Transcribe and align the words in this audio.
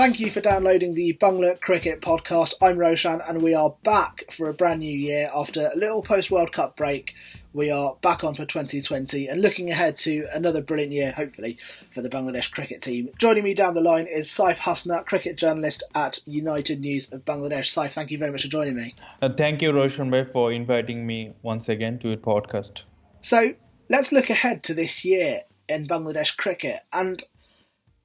Thank 0.00 0.18
you 0.18 0.30
for 0.30 0.40
downloading 0.40 0.94
the 0.94 1.12
Bangla 1.20 1.60
Cricket 1.60 2.00
Podcast. 2.00 2.54
I'm 2.62 2.78
Roushan, 2.78 3.20
and 3.28 3.42
we 3.42 3.52
are 3.52 3.74
back 3.82 4.24
for 4.32 4.48
a 4.48 4.54
brand 4.54 4.80
new 4.80 4.98
year 4.98 5.30
after 5.34 5.66
a 5.66 5.76
little 5.76 6.00
post 6.00 6.30
World 6.30 6.52
Cup 6.52 6.74
break. 6.74 7.14
We 7.52 7.70
are 7.70 7.96
back 8.00 8.24
on 8.24 8.34
for 8.34 8.46
2020 8.46 9.26
and 9.26 9.42
looking 9.42 9.70
ahead 9.70 9.98
to 9.98 10.26
another 10.32 10.62
brilliant 10.62 10.94
year, 10.94 11.12
hopefully, 11.12 11.58
for 11.92 12.00
the 12.00 12.08
Bangladesh 12.08 12.50
cricket 12.50 12.80
team. 12.80 13.10
Joining 13.18 13.44
me 13.44 13.52
down 13.52 13.74
the 13.74 13.82
line 13.82 14.06
is 14.06 14.28
Saif 14.28 14.56
Hasnat, 14.56 15.04
cricket 15.04 15.36
journalist 15.36 15.82
at 15.94 16.20
United 16.24 16.80
News 16.80 17.12
of 17.12 17.26
Bangladesh. 17.26 17.66
Saif, 17.66 17.92
thank 17.92 18.10
you 18.10 18.16
very 18.16 18.30
much 18.30 18.40
for 18.40 18.48
joining 18.48 18.76
me. 18.76 18.94
Uh, 19.20 19.28
thank 19.28 19.60
you, 19.60 19.70
Roushan 19.70 20.10
Bhai, 20.10 20.24
for 20.24 20.50
inviting 20.50 21.06
me 21.06 21.34
once 21.42 21.68
again 21.68 21.98
to 21.98 22.08
your 22.08 22.16
podcast. 22.16 22.84
So 23.20 23.52
let's 23.90 24.12
look 24.12 24.30
ahead 24.30 24.62
to 24.62 24.72
this 24.72 25.04
year 25.04 25.42
in 25.68 25.86
Bangladesh 25.86 26.38
cricket. 26.38 26.84
And 26.90 27.22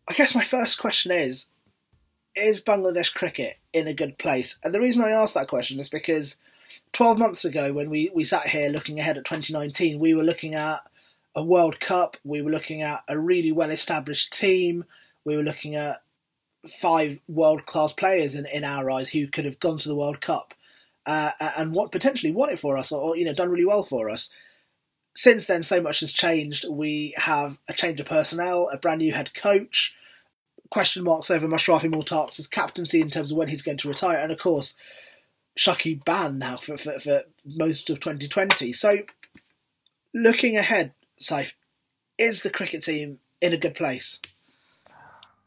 I 0.09 0.13
guess 0.13 0.35
my 0.35 0.43
first 0.43 0.77
question 0.77 1.13
is 1.13 1.47
is 2.35 2.61
Bangladesh 2.61 3.13
cricket 3.13 3.57
in 3.73 3.87
a 3.87 3.93
good 3.93 4.17
place? 4.17 4.57
And 4.63 4.73
the 4.73 4.79
reason 4.79 5.03
I 5.03 5.09
ask 5.09 5.33
that 5.33 5.47
question 5.47 5.79
is 5.79 5.89
because 5.89 6.37
12 6.93 7.17
months 7.17 7.45
ago, 7.45 7.73
when 7.73 7.89
we, 7.89 8.11
we 8.13 8.23
sat 8.23 8.47
here 8.47 8.69
looking 8.69 8.99
ahead 8.99 9.17
at 9.17 9.25
2019, 9.25 9.99
we 9.99 10.13
were 10.13 10.23
looking 10.23 10.55
at 10.55 10.79
a 11.35 11.43
World 11.43 11.79
Cup, 11.79 12.17
we 12.23 12.41
were 12.41 12.51
looking 12.51 12.81
at 12.81 13.03
a 13.07 13.19
really 13.19 13.51
well 13.51 13.69
established 13.69 14.31
team, 14.31 14.85
we 15.23 15.35
were 15.35 15.43
looking 15.43 15.75
at 15.75 16.01
five 16.67 17.19
world 17.27 17.65
class 17.65 17.91
players 17.91 18.35
in, 18.35 18.45
in 18.53 18.63
our 18.63 18.89
eyes 18.89 19.09
who 19.09 19.27
could 19.27 19.45
have 19.45 19.59
gone 19.59 19.77
to 19.77 19.87
the 19.87 19.95
World 19.95 20.21
Cup 20.21 20.53
uh, 21.05 21.31
and 21.57 21.73
what 21.73 21.91
potentially 21.91 22.31
won 22.31 22.49
it 22.49 22.59
for 22.59 22.77
us 22.77 22.91
or, 22.91 23.15
you 23.15 23.25
know 23.25 23.33
done 23.33 23.49
really 23.49 23.65
well 23.65 23.83
for 23.83 24.09
us. 24.09 24.29
Since 25.13 25.45
then, 25.45 25.63
so 25.63 25.81
much 25.81 26.01
has 26.01 26.11
changed. 26.11 26.65
We 26.69 27.13
have 27.17 27.57
a 27.69 27.73
change 27.73 27.99
of 28.01 28.05
personnel, 28.05 28.69
a 28.71 28.77
brand 28.77 28.99
new 28.99 29.13
head 29.13 29.33
coach, 29.33 29.95
question 30.69 31.03
marks 31.03 31.29
over 31.29 31.47
Mashrafe 31.47 31.91
Mortaza's 31.91 32.47
captaincy 32.47 33.01
in 33.01 33.09
terms 33.09 33.31
of 33.31 33.37
when 33.37 33.47
he's 33.47 33.61
going 33.61 33.77
to 33.77 33.87
retire, 33.87 34.17
and 34.17 34.31
of 34.31 34.39
course, 34.39 34.75
Shakib 35.57 36.03
Ban 36.03 36.37
now 36.37 36.57
for, 36.57 36.77
for, 36.77 36.99
for 36.99 37.21
most 37.45 37.89
of 37.89 37.99
2020. 37.99 38.73
So, 38.73 38.99
looking 40.13 40.57
ahead, 40.57 40.93
Saif, 41.19 41.53
is 42.17 42.43
the 42.43 42.49
cricket 42.49 42.83
team 42.83 43.19
in 43.41 43.53
a 43.53 43.57
good 43.57 43.75
place? 43.75 44.19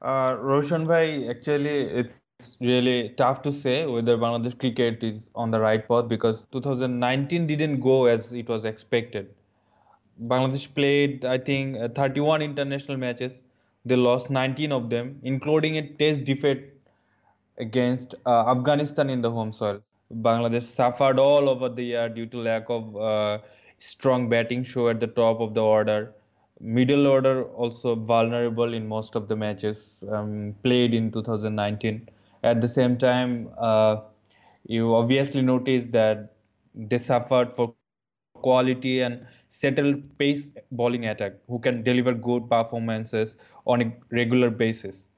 Uh, 0.00 0.36
Roushan 0.36 0.86
Bhai, 0.86 1.28
actually, 1.28 1.80
it's 1.80 2.20
really 2.60 3.14
tough 3.16 3.42
to 3.42 3.52
say 3.52 3.84
whether 3.86 4.16
Bangladesh 4.16 4.58
cricket 4.58 5.02
is 5.02 5.28
on 5.34 5.50
the 5.50 5.58
right 5.58 5.86
path 5.86 6.06
because 6.08 6.44
2019 6.52 7.46
didn't 7.46 7.80
go 7.80 8.06
as 8.06 8.32
it 8.32 8.48
was 8.48 8.64
expected. 8.64 9.34
Bangladesh 10.22 10.72
played, 10.72 11.24
I 11.24 11.38
think, 11.38 11.76
uh, 11.76 11.88
31 11.88 12.42
international 12.42 12.96
matches 12.96 13.42
they 13.88 13.96
lost 13.96 14.30
19 14.30 14.72
of 14.72 14.90
them, 14.90 15.18
including 15.22 15.78
a 15.78 15.82
test 15.96 16.24
defeat 16.24 16.64
against 17.58 18.14
uh, 18.26 18.50
Afghanistan 18.50 19.10
in 19.10 19.20
the 19.22 19.30
home 19.30 19.52
soil. 19.52 19.80
Bangladesh 20.12 20.62
suffered 20.62 21.18
all 21.18 21.48
over 21.48 21.68
the 21.68 21.82
year 21.82 22.08
due 22.08 22.26
to 22.26 22.38
lack 22.38 22.64
of 22.70 22.96
uh, 22.96 23.38
strong 23.78 24.28
batting 24.28 24.62
show 24.62 24.88
at 24.88 25.00
the 25.00 25.06
top 25.06 25.40
of 25.40 25.54
the 25.54 25.62
order. 25.62 26.12
Middle 26.60 27.06
order 27.06 27.44
also 27.44 27.94
vulnerable 27.94 28.74
in 28.74 28.88
most 28.88 29.14
of 29.14 29.28
the 29.28 29.36
matches 29.36 30.04
um, 30.10 30.54
played 30.62 30.94
in 30.94 31.10
2019. 31.12 32.08
At 32.42 32.60
the 32.60 32.68
same 32.68 32.96
time, 32.98 33.50
uh, 33.58 33.96
you 34.64 34.94
obviously 34.94 35.42
notice 35.42 35.86
that 35.88 36.32
they 36.74 36.98
suffered 36.98 37.54
for 37.54 37.74
quality 38.42 39.00
and 39.00 39.26
settled 39.48 40.02
pace 40.18 40.50
bowling 40.72 41.06
attack 41.06 41.34
who 41.48 41.58
can 41.58 41.82
deliver 41.82 42.12
good 42.12 42.48
performances 42.50 43.36
on 43.66 43.82
a 43.82 43.92
regular 44.10 44.50
basis. 44.50 45.08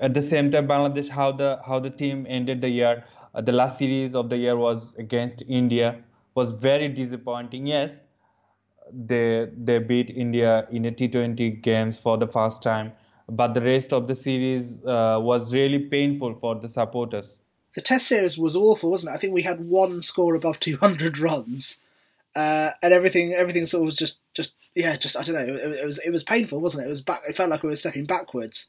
At 0.00 0.14
the 0.14 0.22
same 0.22 0.50
time, 0.50 0.68
Bangladesh, 0.68 1.08
how 1.08 1.32
the 1.32 1.60
how 1.66 1.80
the 1.80 1.90
team 1.90 2.26
ended 2.28 2.60
the 2.60 2.68
year, 2.68 3.04
uh, 3.34 3.40
the 3.40 3.52
last 3.52 3.78
series 3.78 4.14
of 4.14 4.30
the 4.30 4.36
year 4.36 4.56
was 4.56 4.94
against 4.96 5.42
India, 5.48 5.96
was 6.34 6.52
very 6.52 6.88
disappointing. 6.88 7.66
Yes, 7.66 8.00
they 8.92 9.48
they 9.56 9.78
beat 9.78 10.10
India 10.10 10.66
in 10.70 10.84
a 10.84 10.92
T20 10.92 11.50
games 11.62 11.98
for 11.98 12.16
the 12.16 12.28
first 12.28 12.62
time, 12.62 12.92
but 13.28 13.54
the 13.54 13.60
rest 13.60 13.92
of 13.92 14.06
the 14.06 14.14
series 14.14 14.84
uh, 14.84 15.18
was 15.20 15.52
really 15.52 15.80
painful 15.80 16.34
for 16.34 16.54
the 16.54 16.68
supporters. 16.68 17.40
The 17.74 17.82
Test 17.82 18.08
series 18.08 18.38
was 18.38 18.56
awful, 18.56 18.90
wasn't 18.90 19.12
it? 19.12 19.16
I 19.16 19.18
think 19.18 19.34
we 19.34 19.42
had 19.42 19.68
one 19.68 20.02
score 20.02 20.34
above 20.34 20.58
200 20.58 21.18
runs 21.18 21.80
uh, 22.38 22.70
and 22.82 22.94
everything 22.94 23.34
everything 23.34 23.66
sort 23.66 23.82
of 23.82 23.86
was 23.86 23.96
just 23.96 24.20
just 24.32 24.52
yeah 24.74 24.96
just 24.96 25.16
I 25.16 25.22
don't 25.24 25.34
know 25.34 25.54
it, 25.54 25.78
it, 25.82 25.86
was 25.86 25.98
it 25.98 26.10
was 26.10 26.22
painful 26.22 26.60
wasn't 26.60 26.84
it? 26.84 26.86
It 26.86 26.94
was 26.96 27.00
back 27.00 27.22
it 27.28 27.36
felt 27.36 27.50
like 27.50 27.62
we 27.64 27.70
were 27.70 27.76
stepping 27.84 28.06
backwards. 28.06 28.66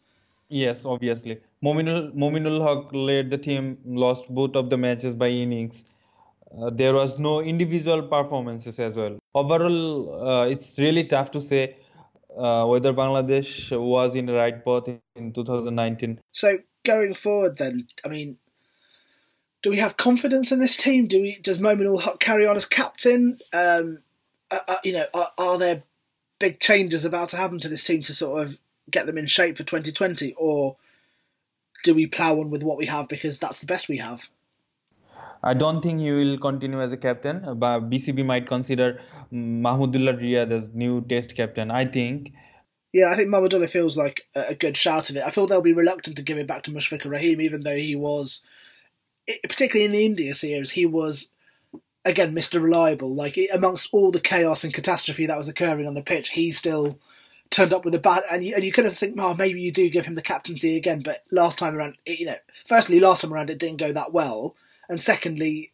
Yes 0.49 0.85
obviously. 0.85 1.39
Mominul 1.63 2.11
Mominul 2.23 2.59
Haq 2.67 2.91
led 2.93 3.29
the 3.29 3.37
team 3.37 3.77
lost 3.85 4.33
both 4.33 4.55
of 4.55 4.71
the 4.71 4.77
matches 4.77 5.13
by 5.13 5.27
innings. 5.27 5.85
Uh, 6.57 6.71
there 6.71 6.95
was 6.95 7.19
no 7.19 7.41
individual 7.41 8.01
performances 8.01 8.79
as 8.79 8.97
well. 8.97 9.19
Overall 9.35 10.27
uh, 10.27 10.45
it's 10.47 10.79
really 10.79 11.03
tough 11.03 11.29
to 11.31 11.39
say 11.39 11.75
uh, 12.35 12.65
whether 12.65 12.91
Bangladesh 12.91 13.53
was 13.79 14.15
in 14.15 14.25
the 14.25 14.33
right 14.33 14.65
path 14.65 14.87
in 15.15 15.31
2019 15.33 16.19
so 16.31 16.57
going 16.85 17.13
forward 17.13 17.57
then 17.57 17.87
I 18.03 18.07
mean 18.07 18.37
do 19.61 19.69
we 19.69 19.77
have 19.77 19.97
confidence 19.97 20.51
in 20.51 20.59
this 20.59 20.77
team? 20.77 21.07
Do 21.07 21.21
we 21.21 21.39
does 21.39 21.59
Mominul 21.59 22.01
Haq 22.01 22.19
carry 22.19 22.47
on 22.47 22.57
as 22.57 22.65
captain? 22.65 23.39
Um, 23.53 23.99
uh, 24.51 24.59
uh, 24.67 24.77
you 24.83 24.93
know, 24.93 25.05
are, 25.13 25.31
are, 25.37 25.57
there 25.57 25.83
big 26.39 26.59
changes 26.59 27.05
about 27.05 27.29
to 27.29 27.37
happen 27.37 27.59
to 27.59 27.69
this 27.69 27.83
team 27.83 28.01
to 28.01 28.13
sort 28.13 28.41
of 28.41 28.57
get 28.89 29.05
them 29.05 29.17
in 29.17 29.27
shape 29.27 29.57
for 29.57 29.63
2020, 29.63 30.33
or 30.37 30.77
do 31.83 31.93
we 31.93 32.07
plough 32.07 32.39
on 32.39 32.49
with 32.49 32.63
what 32.63 32.77
we 32.77 32.87
have 32.87 33.07
because 33.07 33.37
that's 33.37 33.59
the 33.59 33.65
best 33.65 33.89
we 33.89 33.97
have? 33.97 34.27
I 35.43 35.53
don't 35.53 35.81
think 35.81 35.99
he 35.99 36.11
will 36.11 36.37
continue 36.37 36.81
as 36.81 36.91
a 36.91 36.97
captain, 36.97 37.57
but 37.57 37.89
BCB 37.89 38.25
might 38.25 38.47
consider 38.47 38.99
Mahmudullah 39.31 40.19
Riyad 40.19 40.51
as 40.51 40.73
new 40.73 41.01
Test 41.01 41.35
captain. 41.35 41.71
I 41.71 41.85
think. 41.85 42.33
Yeah, 42.91 43.11
I 43.11 43.15
think 43.15 43.29
Mahmudullah 43.29 43.69
feels 43.69 43.95
like 43.95 44.25
a 44.33 44.55
good 44.55 44.75
shout 44.75 45.09
of 45.09 45.17
it. 45.17 45.23
I 45.23 45.29
feel 45.29 45.45
they'll 45.45 45.61
be 45.61 45.73
reluctant 45.73 46.17
to 46.17 46.23
give 46.23 46.37
it 46.37 46.47
back 46.47 46.63
to 46.63 46.71
Mushfiqur 46.71 47.11
Rahim, 47.11 47.39
even 47.39 47.63
though 47.63 47.75
he 47.75 47.95
was 47.95 48.43
particularly 49.43 49.85
in 49.85 49.91
the 49.91 50.05
India 50.05 50.35
series, 50.35 50.71
he 50.71 50.85
was 50.85 51.31
again 52.05 52.33
Mr. 52.33 52.61
Reliable. 52.61 53.13
Like 53.13 53.37
amongst 53.53 53.89
all 53.93 54.11
the 54.11 54.19
chaos 54.19 54.63
and 54.63 54.73
catastrophe 54.73 55.25
that 55.25 55.37
was 55.37 55.47
occurring 55.47 55.87
on 55.87 55.93
the 55.93 56.01
pitch, 56.01 56.29
he 56.29 56.51
still 56.51 56.99
turned 57.49 57.73
up 57.73 57.85
with 57.85 57.95
a 57.95 57.99
bat. 57.99 58.23
And 58.31 58.43
you, 58.43 58.55
and 58.55 58.63
you 58.63 58.71
kind 58.71 58.87
of 58.87 58.97
think, 58.97 59.15
oh, 59.19 59.33
maybe 59.33 59.61
you 59.61 59.71
do 59.71 59.89
give 59.89 60.05
him 60.05 60.15
the 60.15 60.21
captaincy 60.21 60.77
again. 60.77 61.01
But 61.03 61.23
last 61.31 61.59
time 61.59 61.75
around, 61.75 61.97
you 62.05 62.25
know, 62.25 62.37
firstly, 62.65 62.99
last 62.99 63.21
time 63.21 63.33
around 63.33 63.49
it 63.49 63.59
didn't 63.59 63.77
go 63.77 63.91
that 63.91 64.13
well, 64.13 64.55
and 64.87 65.01
secondly, 65.01 65.71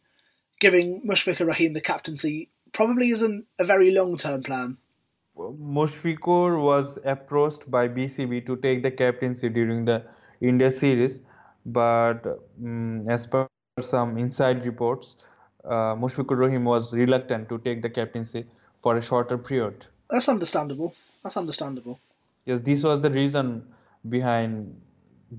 giving 0.60 1.02
Mushfiqur 1.02 1.46
Rahim 1.46 1.72
the 1.72 1.80
captaincy 1.80 2.50
probably 2.72 3.10
isn't 3.10 3.46
a 3.58 3.64
very 3.64 3.90
long 3.90 4.16
term 4.16 4.42
plan. 4.42 4.78
Mushfiqur 5.36 6.60
was 6.60 6.98
approached 7.04 7.70
by 7.70 7.88
BCB 7.88 8.46
to 8.46 8.56
take 8.56 8.82
the 8.82 8.90
captaincy 8.90 9.50
during 9.50 9.84
the 9.84 10.02
India 10.40 10.72
series 10.72 11.20
but 11.66 12.26
um, 12.64 13.04
as 13.08 13.26
per 13.26 13.48
some 13.80 14.16
inside 14.16 14.64
reports, 14.64 15.16
uh, 15.64 15.94
Mushfiqur 15.96 16.38
Rahim 16.38 16.64
was 16.64 16.94
reluctant 16.94 17.48
to 17.48 17.58
take 17.58 17.82
the 17.82 17.90
captaincy 17.90 18.46
for 18.78 18.96
a 18.96 19.02
shorter 19.02 19.36
period. 19.36 19.86
That's 20.08 20.28
understandable. 20.28 20.94
That's 21.22 21.36
understandable. 21.36 21.98
Yes, 22.44 22.60
this 22.60 22.84
was 22.84 23.00
the 23.00 23.10
reason 23.10 23.66
behind 24.08 24.80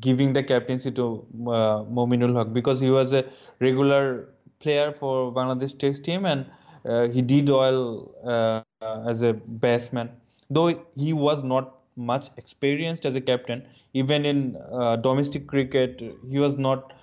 giving 0.02 0.34
the 0.34 0.44
captaincy 0.44 0.92
to 0.92 1.26
uh, 1.48 1.84
Mominul 1.98 2.36
Haq 2.36 2.54
because 2.54 2.82
he 2.82 2.90
was 2.90 3.14
a 3.14 3.24
regular 3.62 4.28
player 4.60 4.92
for 4.92 5.32
Bangladesh 5.34 5.80
Test 5.80 6.04
team 6.04 6.26
and 6.26 6.46
uh, 6.86 7.08
he 7.08 7.22
did 7.22 7.50
well 7.50 8.12
uh, 8.26 8.62
as 9.08 9.22
a 9.22 9.34
batsman. 9.34 10.10
Though 10.50 10.84
he 10.96 11.14
was 11.14 11.44
not 11.44 11.77
much 11.98 12.30
experienced 12.38 13.06
as 13.06 13.16
a 13.16 13.22
captain. 13.22 13.66
Even 13.94 14.26
in 14.26 14.58
uh, 14.72 14.96
domestic 14.98 15.48
cricket, 15.48 16.02
he 16.30 16.40
was 16.40 16.58
not 16.58 16.94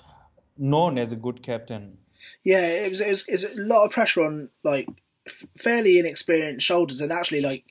known 0.57 0.99
as 0.99 1.13
a 1.13 1.17
good 1.17 1.43
captain. 1.43 1.99
Yeah, 2.43 2.67
it 2.67 2.91
was, 2.91 3.01
it 3.01 3.11
was, 3.11 3.29
it 3.29 3.33
was 3.33 3.45
a 3.45 3.61
lot 3.61 3.85
of 3.85 3.91
pressure 3.91 4.23
on 4.23 4.51
like 4.63 4.89
fairly 5.59 5.99
inexperienced 5.99 6.65
shoulders, 6.65 7.01
and 7.01 7.13
actually, 7.13 7.41
like 7.41 7.65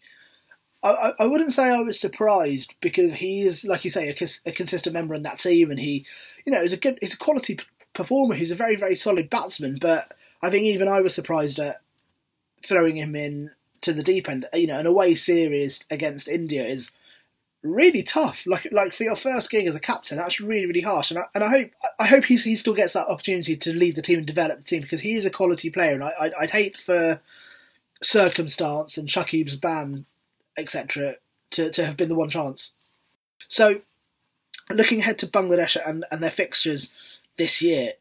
I, 0.83 1.13
I 1.18 1.25
wouldn't 1.25 1.53
say 1.53 1.63
I 1.63 1.80
was 1.80 2.00
surprised 2.00 2.75
because 2.81 3.15
he 3.15 3.44
is, 3.44 3.65
like 3.65 3.83
you 3.83 3.89
say, 3.89 4.09
a, 4.09 4.50
a 4.50 4.51
consistent 4.51 4.94
member 4.94 5.15
in 5.15 5.24
that 5.24 5.39
team, 5.39 5.71
and 5.71 5.80
he, 5.80 6.06
you 6.45 6.51
know, 6.51 6.62
he's 6.62 6.74
a 6.74 6.77
good, 6.77 7.00
he's 7.01 7.13
a 7.13 7.18
quality 7.18 7.57
performer. 7.94 8.36
He's 8.36 8.51
a 8.51 8.56
very, 8.56 8.75
very 8.75 8.95
solid 8.95 9.30
batsman. 9.30 9.77
But 9.80 10.12
I 10.42 10.50
think 10.50 10.63
even 10.63 10.89
I 10.89 11.00
was 11.00 11.15
surprised 11.15 11.59
at 11.59 11.81
throwing 12.62 12.97
him 12.97 13.15
in 13.15 13.51
to 13.81 13.94
the 13.94 14.03
deep 14.03 14.27
end. 14.27 14.45
You 14.53 14.68
know, 14.68 14.80
an 14.80 14.86
away 14.86 15.15
series 15.15 15.86
against 15.89 16.27
India 16.27 16.63
is 16.65 16.92
really 17.63 18.04
tough. 18.04 18.45
Like 18.45 18.68
like 18.71 18.94
for 18.94 19.04
your 19.04 19.15
first 19.15 19.50
gig 19.50 19.65
as 19.65 19.75
a 19.75 19.80
captain, 19.80 20.18
that's 20.18 20.39
really 20.39 20.65
really 20.65 20.81
harsh. 20.81 21.12
And 21.12 21.19
I, 21.19 21.25
and 21.33 21.44
I 21.44 21.50
hope 21.50 21.71
I 22.00 22.06
hope 22.06 22.25
he 22.25 22.36
he 22.36 22.56
still 22.56 22.74
gets 22.74 22.94
that 22.94 23.07
opportunity 23.07 23.56
to 23.57 23.74
lead 23.74 23.95
the 23.95 24.01
team 24.01 24.19
and 24.19 24.27
develop 24.27 24.60
the 24.60 24.65
team 24.65 24.81
because 24.81 25.01
he 25.01 25.13
is 25.13 25.25
a 25.25 25.31
quality 25.31 25.69
player. 25.69 25.94
And 25.94 26.04
I 26.04 26.13
I'd, 26.19 26.33
I'd 26.33 26.51
hate 26.51 26.77
for 26.77 27.21
circumstance 28.01 28.98
and 28.98 29.07
Shakib's 29.07 29.56
ban 29.56 30.06
etc. 30.57 31.15
to 31.51 31.71
to 31.71 31.86
have 31.86 31.98
been 31.98 32.10
the 32.10 32.15
one 32.15 32.30
chance. 32.30 32.74
So 33.48 33.81
looking 34.69 35.00
ahead 35.00 35.18
to 35.19 35.27
Bangladesh 35.27 35.77
and, 35.86 36.06
and 36.12 36.21
their 36.21 36.31
fixtures 36.31 36.92
this 37.38 37.62
year, 37.62 37.94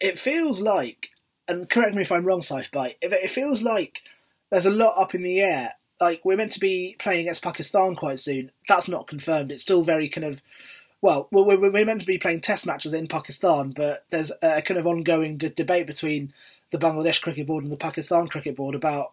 it 0.00 0.18
feels 0.18 0.60
like, 0.60 1.10
and 1.46 1.68
correct 1.68 1.94
me 1.94 2.02
if 2.02 2.12
I'm 2.12 2.24
wrong, 2.24 2.40
Saif 2.40 2.68
it, 2.74 3.12
it 3.12 3.30
feels 3.30 3.62
like 3.62 4.02
there's 4.50 4.66
a 4.66 4.70
lot 4.70 4.98
up 4.98 5.14
in 5.14 5.22
the 5.22 5.40
air. 5.40 5.74
Like 6.00 6.24
we're 6.24 6.36
meant 6.36 6.52
to 6.52 6.60
be 6.60 6.96
playing 6.98 7.22
against 7.22 7.42
Pakistan 7.42 7.96
quite 7.96 8.20
soon. 8.20 8.50
That's 8.68 8.88
not 8.88 9.08
confirmed. 9.08 9.50
It's 9.50 9.62
still 9.62 9.82
very 9.82 10.08
kind 10.08 10.24
of 10.26 10.42
well, 11.00 11.28
we're, 11.30 11.70
we're 11.70 11.84
meant 11.84 12.00
to 12.00 12.06
be 12.06 12.18
playing 12.18 12.40
test 12.40 12.66
matches 12.66 12.92
in 12.92 13.06
Pakistan, 13.06 13.70
but 13.70 14.04
there's 14.10 14.32
a 14.42 14.62
kind 14.62 14.80
of 14.80 14.86
ongoing 14.86 15.36
d- 15.36 15.48
debate 15.48 15.86
between 15.86 16.32
the 16.70 16.78
Bangladesh 16.78 17.22
Cricket 17.22 17.46
Board 17.46 17.62
and 17.62 17.72
the 17.72 17.76
Pakistan 17.76 18.26
Cricket 18.26 18.56
Board 18.56 18.74
about 18.74 19.12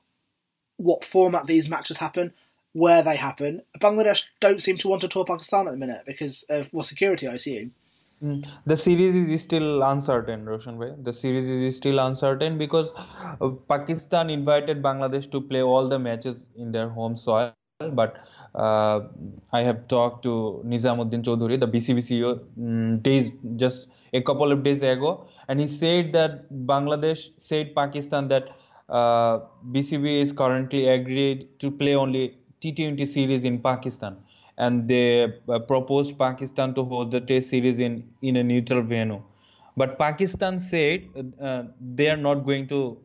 what 0.77 1.05
format 1.05 1.45
these 1.45 1.69
matches 1.69 1.97
happen, 1.97 2.33
where 2.73 3.03
they 3.03 3.15
happen. 3.15 3.61
Bangladesh 3.79 4.23
don't 4.39 4.61
seem 4.61 4.77
to 4.77 4.87
want 4.87 5.01
to 5.01 5.07
tour 5.07 5.25
Pakistan 5.25 5.67
at 5.67 5.71
the 5.71 5.77
minute 5.77 6.03
because 6.05 6.43
of 6.49 6.73
well, 6.73 6.83
security, 6.83 7.27
I 7.27 7.35
assume. 7.35 7.73
Mm. 8.25 8.47
The 8.65 8.75
series 8.75 9.15
is 9.15 9.41
still 9.43 9.83
uncertain, 9.83 10.45
Roushan 10.45 10.79
bhai. 10.79 10.93
The 11.07 11.13
series 11.13 11.47
is 11.47 11.75
still 11.75 11.99
uncertain 11.99 12.57
because 12.57 12.91
uh, 12.95 13.49
Pakistan 13.73 14.31
invited 14.35 14.81
Bangladesh 14.81 15.29
to 15.31 15.41
play 15.41 15.61
all 15.61 15.87
the 15.87 15.99
matches 15.99 16.49
in 16.55 16.71
their 16.71 16.89
home 16.89 17.17
soil, 17.17 17.53
but 17.91 18.15
uh, 18.55 19.01
I 19.53 19.61
have 19.61 19.87
talked 19.87 20.23
to 20.23 20.63
Nizamuddin 20.65 21.23
Chaudhuri, 21.23 21.59
the 21.59 21.67
BCB 21.67 21.99
CEO, 22.09 22.31
um, 22.57 22.99
days 22.99 23.31
just 23.57 23.89
a 24.13 24.21
couple 24.21 24.51
of 24.51 24.63
days 24.63 24.81
ago, 24.81 25.27
and 25.47 25.59
he 25.59 25.67
said 25.67 26.13
that 26.13 26.51
Bangladesh 26.73 27.29
said 27.37 27.75
Pakistan 27.75 28.29
that 28.29 28.49
uh, 28.89 29.39
BCB 29.71 30.21
is 30.21 30.31
currently 30.31 30.87
agreed 30.87 31.47
to 31.59 31.69
play 31.69 31.95
only 31.95 32.37
T20 32.61 33.07
series 33.07 33.43
in 33.43 33.59
Pakistan, 33.59 34.17
and 34.57 34.87
they 34.87 35.33
uh, 35.49 35.59
proposed 35.59 36.17
Pakistan 36.17 36.73
to 36.75 36.83
host 36.83 37.11
the 37.11 37.21
Test 37.21 37.49
series 37.49 37.79
in 37.79 38.03
in 38.21 38.37
a 38.37 38.43
neutral 38.43 38.81
venue. 38.81 39.21
But 39.77 39.97
Pakistan 39.99 40.59
said 40.59 41.09
uh, 41.41 41.63
they 41.95 42.09
are 42.09 42.17
not 42.17 42.45
going 42.45 42.67
to 42.67 42.97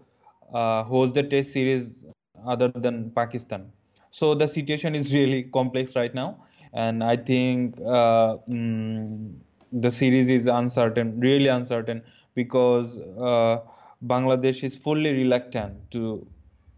uh, 0.52 0.84
host 0.84 1.14
the 1.14 1.22
Test 1.22 1.52
series 1.52 2.04
other 2.46 2.68
than 2.68 3.10
Pakistan. 3.10 3.70
So 4.10 4.34
the 4.34 4.48
situation 4.48 4.94
is 4.94 5.12
really 5.14 5.42
complex 5.44 5.96
right 5.96 6.14
now, 6.14 6.38
and 6.72 7.02
I 7.04 7.16
think 7.16 7.78
uh, 7.80 8.38
mm, 8.48 9.34
the 9.72 9.90
series 9.90 10.28
is 10.28 10.46
uncertain, 10.46 11.20
really 11.20 11.46
uncertain, 11.48 12.02
because 12.34 12.98
uh, 12.98 13.60
Bangladesh 14.06 14.64
is 14.64 14.76
fully 14.76 15.12
reluctant 15.12 15.90
to 15.92 16.26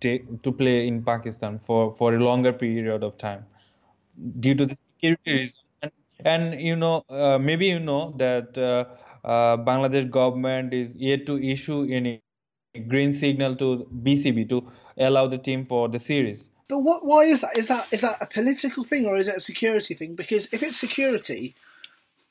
take 0.00 0.42
to 0.42 0.52
play 0.52 0.86
in 0.86 1.02
Pakistan 1.02 1.58
for 1.58 1.94
for 1.94 2.14
a 2.14 2.18
longer 2.18 2.52
period 2.52 3.02
of 3.02 3.16
time 3.18 3.46
due 4.40 4.54
to 4.54 4.66
the 4.66 4.78
security 4.94 5.32
reasons. 5.32 5.64
And, 5.82 5.92
and 6.24 6.60
you 6.60 6.76
know, 6.76 7.04
uh, 7.08 7.38
maybe 7.40 7.66
you 7.66 7.80
know 7.80 8.14
that 8.18 8.56
uh, 8.56 8.84
uh, 9.26 9.56
Bangladesh 9.56 10.10
government 10.10 10.74
is 10.74 10.96
yet 10.96 11.26
to 11.26 11.42
issue 11.42 11.86
any 11.90 12.22
green 12.88 13.12
signal 13.12 13.56
to 13.56 13.86
BCB 14.02 14.48
to 14.48 14.70
allow 14.98 15.26
the 15.26 15.38
team 15.38 15.64
for 15.64 15.88
the 15.88 15.98
series. 15.98 16.50
But 16.68 16.80
what? 16.80 17.04
Why 17.04 17.24
is 17.24 17.42
that? 17.42 17.56
Is 17.56 17.68
that 17.68 17.88
is 17.92 18.00
that 18.00 18.18
a 18.20 18.26
political 18.26 18.84
thing 18.84 19.06
or 19.06 19.16
is 19.16 19.28
it 19.28 19.36
a 19.36 19.40
security 19.40 19.94
thing? 19.94 20.14
Because 20.14 20.48
if 20.52 20.62
it's 20.62 20.76
security, 20.76 21.54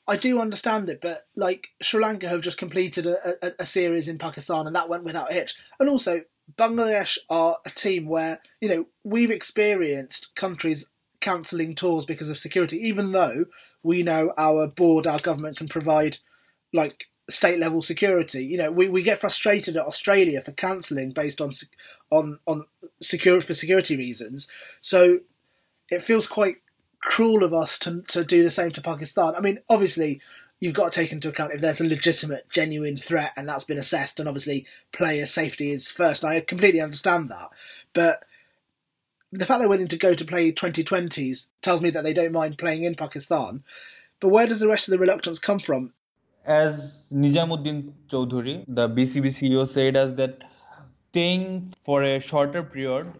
I 0.08 0.16
do 0.16 0.40
understand 0.40 0.88
it. 0.88 1.00
But 1.00 1.26
like 1.36 1.68
Sri 1.80 2.02
Lanka 2.02 2.28
have 2.28 2.40
just 2.40 2.58
completed 2.58 3.06
a, 3.06 3.46
a, 3.46 3.52
a 3.60 3.66
series 3.66 4.08
in 4.08 4.18
Pakistan 4.18 4.66
and 4.66 4.74
that 4.74 4.88
went 4.88 5.04
without 5.04 5.30
a 5.30 5.34
hitch. 5.34 5.54
And 5.78 5.88
also 5.88 6.22
Bangladesh 6.56 7.18
are 7.30 7.58
a 7.64 7.70
team 7.70 8.06
where 8.06 8.40
you 8.60 8.68
know 8.68 8.86
we've 9.04 9.30
experienced 9.30 10.34
countries 10.34 10.88
cancelling 11.22 11.74
tours 11.74 12.04
because 12.04 12.28
of 12.28 12.36
security, 12.36 12.76
even 12.76 13.12
though 13.12 13.46
we 13.82 14.02
know 14.02 14.34
our 14.36 14.66
board, 14.66 15.06
our 15.06 15.20
government 15.20 15.56
can 15.56 15.68
provide 15.68 16.18
like 16.74 17.06
state 17.30 17.58
level 17.58 17.80
security. 17.80 18.44
You 18.44 18.58
know, 18.58 18.70
we, 18.70 18.88
we 18.88 19.02
get 19.02 19.20
frustrated 19.20 19.76
at 19.76 19.86
Australia 19.86 20.42
for 20.42 20.52
cancelling 20.52 21.12
based 21.12 21.40
on 21.40 21.52
on 22.10 22.40
on 22.46 22.66
secure 23.00 23.40
for 23.40 23.54
security 23.54 23.96
reasons. 23.96 24.48
So 24.82 25.20
it 25.88 26.02
feels 26.02 26.26
quite 26.26 26.56
cruel 27.00 27.42
of 27.42 27.54
us 27.54 27.78
to 27.80 28.02
to 28.08 28.24
do 28.24 28.42
the 28.42 28.50
same 28.50 28.72
to 28.72 28.82
Pakistan. 28.82 29.34
I 29.34 29.40
mean, 29.40 29.60
obviously. 29.70 30.20
You've 30.60 30.74
got 30.74 30.92
to 30.92 31.00
take 31.00 31.10
into 31.10 31.28
account 31.28 31.52
if 31.52 31.60
there's 31.60 31.80
a 31.80 31.84
legitimate, 31.84 32.48
genuine 32.48 32.96
threat 32.96 33.32
and 33.36 33.48
that's 33.48 33.64
been 33.64 33.78
assessed, 33.78 34.20
and 34.20 34.28
obviously 34.28 34.64
player 34.92 35.26
safety 35.26 35.72
is 35.72 35.90
first. 35.90 36.22
And 36.22 36.32
I 36.32 36.38
completely 36.38 36.80
understand 36.80 37.30
that. 37.30 37.48
But 37.92 38.24
the 39.32 39.46
fact 39.46 39.60
they're 39.60 39.68
willing 39.68 39.88
to 39.88 39.96
go 39.96 40.14
to 40.14 40.24
play 40.24 40.52
T20s 40.52 41.48
tells 41.62 41.82
me 41.82 41.90
that 41.90 42.04
they 42.04 42.14
don't 42.14 42.32
mind 42.32 42.58
playing 42.58 42.84
in 42.84 42.94
Pakistan. 42.94 43.64
But 44.20 44.28
where 44.28 44.46
does 44.46 44.60
the 44.60 44.68
rest 44.68 44.88
of 44.88 44.92
the 44.92 44.98
reluctance 44.98 45.38
come 45.38 45.58
from? 45.58 45.92
as 46.44 47.10
Nizamuddin 47.12 47.92
Chaudhuri, 48.08 48.64
the 48.68 48.88
BCB 48.88 49.26
CEO, 49.28 49.66
said 49.66 49.96
us 49.96 50.12
that 50.14 50.42
staying 51.10 51.72
for 51.84 52.02
a 52.02 52.18
shorter 52.18 52.62
period 52.62 53.12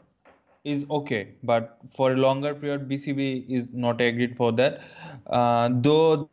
is 0.64 0.86
okay, 0.90 1.28
but 1.42 1.78
for 1.90 2.12
a 2.12 2.16
longer 2.16 2.54
period, 2.54 2.88
BCB 2.88 3.48
is 3.48 3.72
not 3.72 4.00
agreed 4.00 4.36
for 4.36 4.52
that. 4.52 4.80
Uh, 5.26 5.68
though 5.72 6.30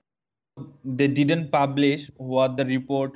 they 0.84 1.08
didn't 1.08 1.52
publish 1.52 2.10
what 2.18 2.58
the 2.58 2.66
report 2.66 3.14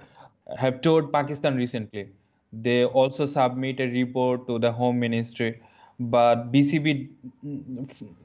have 0.58 0.82
told 0.82 1.12
Pakistan 1.12 1.56
recently. 1.56 2.10
They 2.52 2.86
also 2.86 3.26
submit 3.26 3.80
a 3.80 3.88
report 3.88 4.48
to 4.48 4.60
the 4.60 4.72
Home 4.72 5.00
Ministry, 5.00 5.62
but 6.00 6.52
BCB 6.52 7.10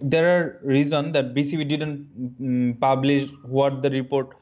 there 0.00 0.26
are 0.34 0.60
reasons 0.62 1.12
that 1.12 1.34
BCB 1.34 1.68
didn't 1.68 2.40
mm, 2.40 2.80
publish 2.80 3.28
what 3.42 3.82
the 3.82 3.90
report 3.90 4.36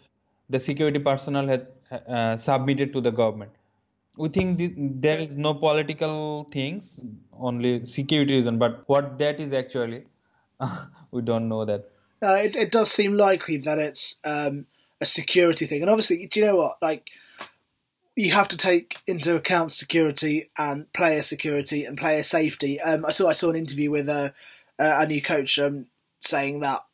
the 0.48 0.60
security 0.60 0.98
personnel 0.98 1.46
had 1.46 1.66
uh, 2.08 2.36
submitted 2.36 2.92
to 2.92 3.00
the 3.00 3.10
government. 3.10 3.50
We 4.16 4.28
think 4.28 4.58
th- 4.58 4.72
there 4.76 5.18
is 5.18 5.36
no 5.36 5.54
political 5.54 6.44
things, 6.50 7.00
only 7.38 7.84
security 7.84 8.34
reason. 8.34 8.58
But 8.58 8.84
what 8.86 9.18
that 9.18 9.40
is 9.40 9.52
actually, 9.52 10.04
we 11.10 11.22
don't 11.22 11.48
know 11.48 11.64
that. 11.64 11.90
It, 12.22 12.56
it 12.56 12.72
does 12.72 12.90
seem 12.90 13.16
likely 13.16 13.58
that 13.58 13.78
it's 13.78 14.18
um, 14.24 14.66
a 15.00 15.06
security 15.06 15.66
thing, 15.66 15.82
and 15.82 15.90
obviously, 15.90 16.26
do 16.26 16.40
you 16.40 16.46
know 16.46 16.56
what? 16.56 16.78
Like, 16.80 17.10
you 18.16 18.32
have 18.32 18.48
to 18.48 18.56
take 18.56 18.98
into 19.06 19.36
account 19.36 19.72
security 19.72 20.50
and 20.58 20.90
player 20.92 21.22
security 21.22 21.84
and 21.84 21.98
player 21.98 22.22
safety. 22.22 22.80
Um, 22.80 23.04
I 23.04 23.12
saw 23.12 23.28
I 23.28 23.34
saw 23.34 23.50
an 23.50 23.56
interview 23.56 23.90
with 23.90 24.08
a 24.08 24.34
a 24.78 25.06
new 25.06 25.22
coach 25.22 25.58
um, 25.58 25.86
saying 26.24 26.60
that 26.60 26.84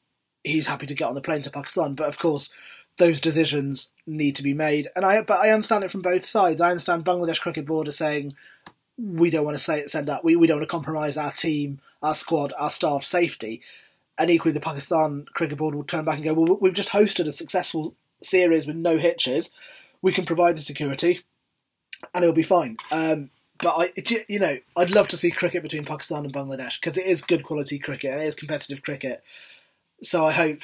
he's 0.44 0.66
happy 0.66 0.86
to 0.86 0.94
get 0.94 1.08
on 1.08 1.14
the 1.14 1.20
plane 1.20 1.42
to 1.42 1.50
Pakistan, 1.50 1.94
but 1.94 2.08
of 2.08 2.18
course 2.18 2.52
those 2.98 3.20
decisions 3.20 3.92
need 4.06 4.36
to 4.36 4.42
be 4.42 4.54
made. 4.54 4.88
And 4.94 5.04
I, 5.04 5.22
but 5.22 5.38
I 5.38 5.50
understand 5.50 5.84
it 5.84 5.90
from 5.90 6.02
both 6.02 6.24
sides. 6.24 6.60
I 6.60 6.70
understand 6.70 7.04
Bangladesh 7.04 7.40
Cricket 7.40 7.66
Board 7.66 7.88
are 7.88 7.92
saying 7.92 8.34
we 8.98 9.30
don't 9.30 9.44
want 9.44 9.56
to 9.56 9.62
say, 9.62 9.86
send 9.86 10.10
up, 10.10 10.22
we, 10.24 10.36
we 10.36 10.46
don't 10.46 10.58
want 10.58 10.68
to 10.68 10.70
compromise 10.70 11.16
our 11.16 11.32
team, 11.32 11.80
our 12.02 12.14
squad, 12.14 12.52
our 12.58 12.70
staff 12.70 13.02
safety. 13.04 13.62
And 14.18 14.30
equally, 14.30 14.52
the 14.52 14.60
Pakistan 14.60 15.26
Cricket 15.32 15.56
Board 15.56 15.74
will 15.74 15.84
turn 15.84 16.04
back 16.04 16.16
and 16.16 16.24
go, 16.24 16.34
well, 16.34 16.58
we've 16.60 16.74
just 16.74 16.90
hosted 16.90 17.26
a 17.26 17.32
successful 17.32 17.94
series 18.22 18.66
with 18.66 18.76
no 18.76 18.98
hitches. 18.98 19.50
We 20.02 20.12
can 20.12 20.26
provide 20.26 20.56
the 20.56 20.62
security, 20.62 21.22
and 22.14 22.22
it'll 22.24 22.34
be 22.34 22.42
fine. 22.42 22.76
Um, 22.90 23.30
but 23.60 23.74
I, 23.76 23.92
you 24.28 24.40
know, 24.40 24.58
I'd 24.76 24.90
love 24.90 25.08
to 25.08 25.16
see 25.16 25.30
cricket 25.30 25.62
between 25.62 25.84
Pakistan 25.84 26.24
and 26.24 26.34
Bangladesh 26.34 26.80
because 26.80 26.98
it 26.98 27.06
is 27.06 27.22
good 27.22 27.44
quality 27.44 27.78
cricket 27.78 28.12
and 28.12 28.20
it 28.20 28.26
is 28.26 28.34
competitive 28.34 28.82
cricket. 28.82 29.22
So 30.02 30.26
I 30.26 30.32
hope 30.32 30.58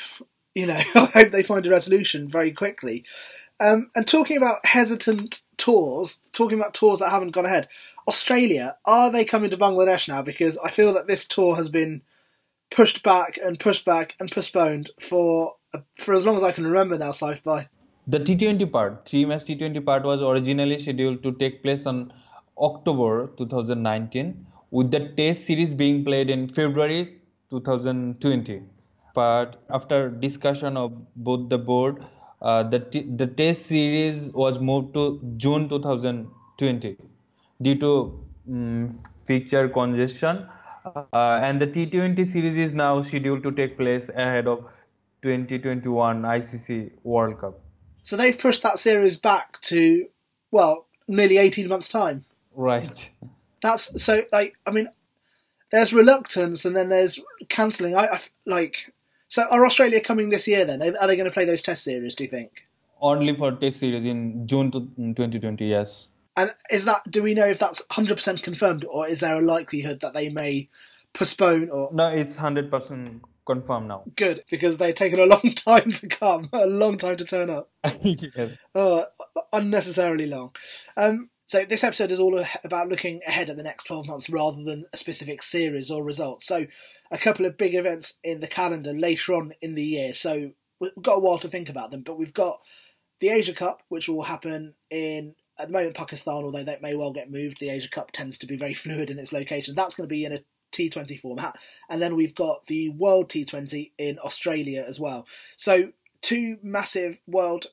you 0.59 0.67
know, 0.67 0.75
I 0.95 1.07
hope 1.07 1.31
they 1.31 1.43
find 1.43 1.65
a 1.67 1.71
resolution 1.71 2.29
very 2.29 2.53
quickly. 2.53 3.05
Um, 3.61 3.91
and 3.95 4.07
talking 4.07 4.37
about 4.37 4.67
hesitant 4.67 5.43
tours, 5.57 6.21
talking 6.33 6.59
about 6.59 6.75
tours 6.75 7.01
that 7.01 7.11
haven't 7.11 7.31
gone 7.31 7.47
ahead, 7.47 7.69
Australia, 8.07 8.77
are 8.85 9.11
they 9.11 9.25
coming 9.25 9.51
to 9.51 9.57
Bangladesh 9.57 10.09
now? 10.09 10.23
Because 10.23 10.59
I 10.59 10.71
feel 10.71 10.93
that 10.95 11.09
this 11.09 11.27
tour 11.27 11.57
has 11.57 11.69
been 11.69 12.03
pushed 12.71 13.03
back 13.03 13.39
and 13.43 13.59
pushed 13.59 13.85
back 13.85 14.15
and 14.21 14.31
postponed 14.31 14.91
for 15.01 15.55
for 15.97 16.15
as 16.15 16.25
long 16.25 16.37
as 16.37 16.43
I 16.43 16.53
can 16.53 16.67
remember 16.67 16.97
now, 16.97 17.11
Saif. 17.11 17.43
The 18.09 18.19
T20 18.21 18.73
part, 18.73 19.07
three 19.07 19.25
match 19.25 19.45
T20 19.45 19.85
part 19.85 20.03
was 20.05 20.23
originally 20.23 20.79
scheduled 20.79 21.23
to 21.23 21.33
take 21.33 21.63
place 21.63 21.87
on 21.87 22.13
October 22.59 23.29
2019, 23.37 24.47
with 24.71 24.91
the 24.91 25.09
Test 25.17 25.45
series 25.47 25.75
being 25.75 26.05
played 26.05 26.31
in 26.31 26.49
February 26.49 27.21
2020 27.51 28.63
but 29.15 29.63
after 29.71 30.09
discussion 30.11 30.77
of 30.77 30.93
both 31.17 31.49
the 31.51 31.59
board, 31.59 32.05
uh, 32.43 32.63
the 32.63 32.79
t- 32.81 33.07
the 33.23 33.27
test 33.27 33.67
series 33.67 34.33
was 34.33 34.61
moved 34.61 34.95
to 34.95 35.05
June 35.37 35.69
2020 35.69 36.97
due 37.63 37.75
to 37.85 37.93
um, 38.49 38.99
fixture 39.25 39.69
congestion, 39.69 40.47
uh, 40.87 41.41
and 41.43 41.61
the 41.61 41.67
T20 41.67 42.27
series 42.27 42.57
is 42.57 42.73
now 42.73 43.03
scheduled 43.03 43.43
to 43.43 43.53
take 43.53 43.77
place 43.77 44.09
ahead 44.11 44.47
of 44.47 44.65
2021 45.23 46.25
ICC 46.25 46.91
World 47.03 47.41
Cup. 47.41 47.68
So 48.09 48.17
they've 48.17 48.39
pushed 48.39 48.63
that 48.63 48.79
series 48.79 49.19
back 49.19 49.61
to 49.61 50.09
well 50.51 50.87
nearly 51.09 51.37
18 51.37 51.69
months 51.69 51.91
time. 51.91 52.25
Right. 52.55 53.11
That's 53.61 54.03
so 54.03 54.23
like 54.33 54.57
I 54.67 54.71
mean, 54.71 54.89
there's 55.73 55.93
reluctance 55.93 56.65
and 56.65 56.75
then 56.75 56.89
there's 56.89 57.21
cancelling. 57.51 57.95
I, 57.95 58.07
I 58.07 58.21
like 58.47 58.95
So 59.29 59.45
are 59.51 59.67
Australia 59.67 60.01
coming 60.01 60.31
this 60.31 60.49
year 60.49 60.65
then? 60.65 60.81
Are 60.81 61.07
they 61.07 61.17
going 61.17 61.29
to 61.29 61.31
play 61.31 61.45
those 61.45 61.63
Test 61.63 61.85
series? 61.85 62.15
Do 62.15 62.25
you 62.25 62.31
think? 62.31 62.65
Only 62.99 63.37
for 63.37 63.53
Test 63.53 63.81
series 63.81 64.07
in 64.07 64.47
June 64.47 64.71
2020. 64.71 65.67
Yes. 65.67 66.09
And 66.35 66.51
is 66.71 66.87
that? 66.87 67.03
Do 67.11 67.23
we 67.23 67.35
know 67.35 67.45
if 67.45 67.59
that's 67.59 67.83
hundred 67.91 68.15
percent 68.15 68.43
confirmed, 68.43 68.87
or 68.87 69.07
is 69.07 69.21
there 69.21 69.37
a 69.37 69.43
likelihood 69.43 70.01
that 70.01 70.15
they 70.15 70.31
may 70.31 70.71
postpone? 71.13 71.69
Or 71.69 71.91
no, 71.93 72.09
it's 72.09 72.37
hundred 72.37 72.71
percent 72.71 73.21
confirmed 73.49 73.89
now. 73.89 74.05
Good, 74.15 74.45
because 74.51 74.79
they've 74.79 74.95
taken 74.95 75.19
a 75.19 75.25
long 75.25 75.53
time 75.57 75.91
to 75.93 76.07
come, 76.07 76.49
a 76.53 76.67
long 76.67 76.99
time 76.99 77.17
to 77.17 77.25
turn 77.25 77.51
up. 77.51 77.71
yes. 78.03 78.59
Oh, 78.75 79.05
unnecessarily 79.53 80.27
long. 80.27 80.55
Um, 80.97 81.31
so 81.47 81.65
this 81.65 81.83
episode 81.83 82.13
is 82.13 82.21
all 82.21 82.45
about 82.63 82.89
looking 82.89 83.21
ahead 83.27 83.49
at 83.49 83.57
the 83.57 83.63
next 83.63 83.85
12 83.85 84.07
months 84.07 84.29
rather 84.29 84.63
than 84.63 84.85
a 84.93 84.97
specific 84.99 85.43
series 85.43 85.91
or 85.91 86.05
result. 86.05 86.43
So 86.43 86.67
a 87.11 87.19
couple 87.19 87.47
of 87.47 87.57
big 87.57 87.75
events 87.75 88.19
in 88.23 88.41
the 88.41 88.47
calendar 88.47 88.93
later 88.93 89.33
on 89.33 89.55
in 89.63 89.75
the 89.75 89.83
year. 89.83 90.13
So 90.13 90.53
we've 90.79 90.93
got 91.01 91.17
a 91.17 91.21
while 91.21 91.39
to 91.39 91.49
think 91.49 91.71
about 91.71 91.91
them, 91.91 92.03
but 92.03 92.19
we've 92.19 92.35
got 92.35 92.61
the 93.21 93.31
Asia 93.31 93.55
Cup, 93.55 93.83
which 93.89 94.09
will 94.09 94.25
happen 94.25 94.75
in 94.91 95.35
at 95.59 95.69
the 95.69 95.73
moment 95.73 95.97
Pakistan, 95.97 96.35
although 96.35 96.65
that 96.65 96.83
may 96.83 96.95
well 96.95 97.13
get 97.13 97.31
moved. 97.31 97.59
The 97.59 97.71
Asia 97.71 97.89
Cup 97.89 98.13
tends 98.13 98.39
to 98.39 98.47
be 98.47 98.57
very 98.57 98.75
fluid 98.83 99.11
in 99.11 99.19
its 99.19 99.33
location. 99.33 99.75
That's 99.75 99.95
going 99.95 100.09
to 100.09 100.15
be 100.15 100.25
in 100.25 100.35
a 100.35 100.41
T20 100.73 101.21
format, 101.21 101.57
and 101.89 102.01
then 102.01 102.17
we've 102.17 102.35
got 102.35 102.67
the 102.67 102.91
World 102.91 103.29
T20 103.29 103.93
in 103.99 104.19
Australia 104.21 104.85
as 104.87 105.01
well. 105.01 105.27
So 105.57 105.93
two 106.21 106.59
massive 106.63 107.19
World 107.27 107.67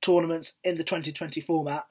tournaments 0.00 0.54
in 0.62 0.76
the 0.76 0.84
T20 0.84 1.44
format 1.44 1.84